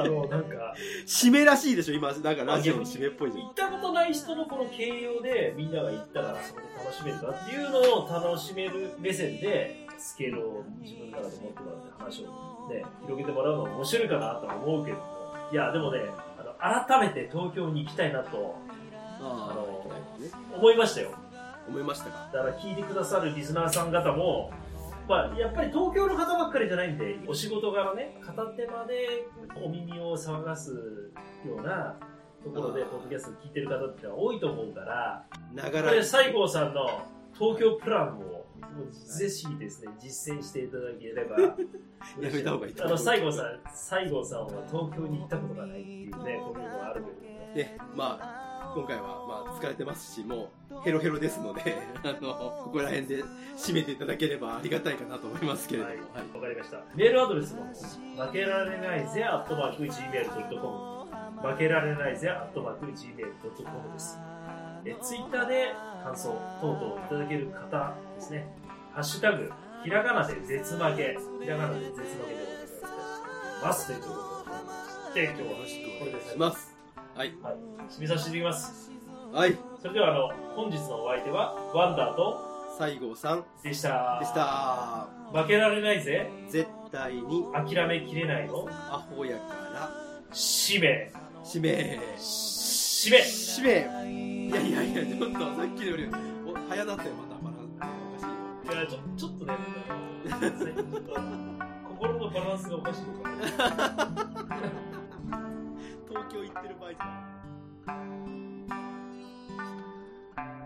[0.00, 0.74] あの、なんか、
[1.06, 15.04] 締めらしいでしょ今なんかラジオの締めっぽいじゃん行ったことない人のこの形容でみんなが行ったらそこで楽しめるかっていうのを楽しめる目線でスケールを自分の中で持ってもらって話をね広げてもらうのが面白いかなとは思うけども
[15.52, 16.00] いやでもね
[16.38, 18.56] あの改めて東京に行きたいなと
[19.20, 19.84] ああの
[20.18, 21.10] あね思いましたよ。
[21.68, 22.30] 思いましたか？
[22.32, 24.50] だから聞いてくださるリスナーさん方も
[25.08, 29.26] まあ、やっぱり東京の方ばっかりじゃないんで、お仕事柄ね、片手間で
[29.64, 30.72] お耳を騒がす
[31.46, 31.96] ような
[32.44, 36.86] ところで、ポッドキャスト聞いてる方って多いと思うから、ながらこれ、西郷さんの
[37.32, 38.44] 東京プランを、
[38.92, 41.36] ぜひですね、実践していただければ、
[42.20, 53.24] やめた方がいいとあの、西郷さん、西郷さんは東京に行ったことがないっていうね、こういうのがあるけど、ねまあ今回はまあ疲れてますしもうヘロヘロですので あのここら辺で
[53.56, 56.78] 締めていただければありがたいかなと思いますけれども、はいはいわかりました。
[56.94, 60.98] メールアドレスも、負けられないぜ、アットマーク Gmail.com。
[61.42, 64.18] 負けられないぜ、アットマーク Gmail.com です。
[64.84, 68.46] え、ツイッターで感想等々いただける方ですね。
[68.92, 69.50] ハッシュタグ、
[69.84, 73.86] ひらがなで絶負け、ひらがなで絶負けでお願いします。
[73.86, 75.48] ということで、今日は
[75.98, 76.67] これでします
[77.18, 77.56] はいはい。
[77.90, 78.92] 締めさせていただきます。
[79.32, 82.38] はいそれでは、あの、本日のお相手は、ワンダーと、
[82.78, 84.18] 西郷さんでした。
[84.20, 84.32] でし。
[84.34, 89.90] た負けられないぜ、絶対に諦めきれないの、アホやから
[90.32, 91.12] 使命。
[91.42, 93.18] 締め使命。
[93.18, 96.08] 締めいやいやいやちょっとさっきのより
[96.46, 99.54] お早なってまたバランスおかしいよいや、ちょ、ちょっとね、
[101.98, 103.30] 心のバランスがおかしいのか
[104.60, 104.78] な。
[106.18, 107.38] 東京行ってる場合じゃない。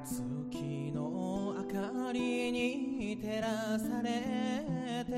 [0.02, 5.12] 月の明かりに照らされて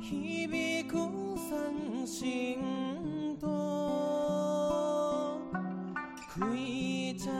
[0.00, 0.96] 響く
[1.36, 3.46] 三振と
[6.34, 7.30] 食い茶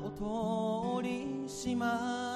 [0.00, 0.10] を
[1.00, 2.35] 通り島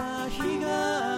[0.00, 1.09] 朝日が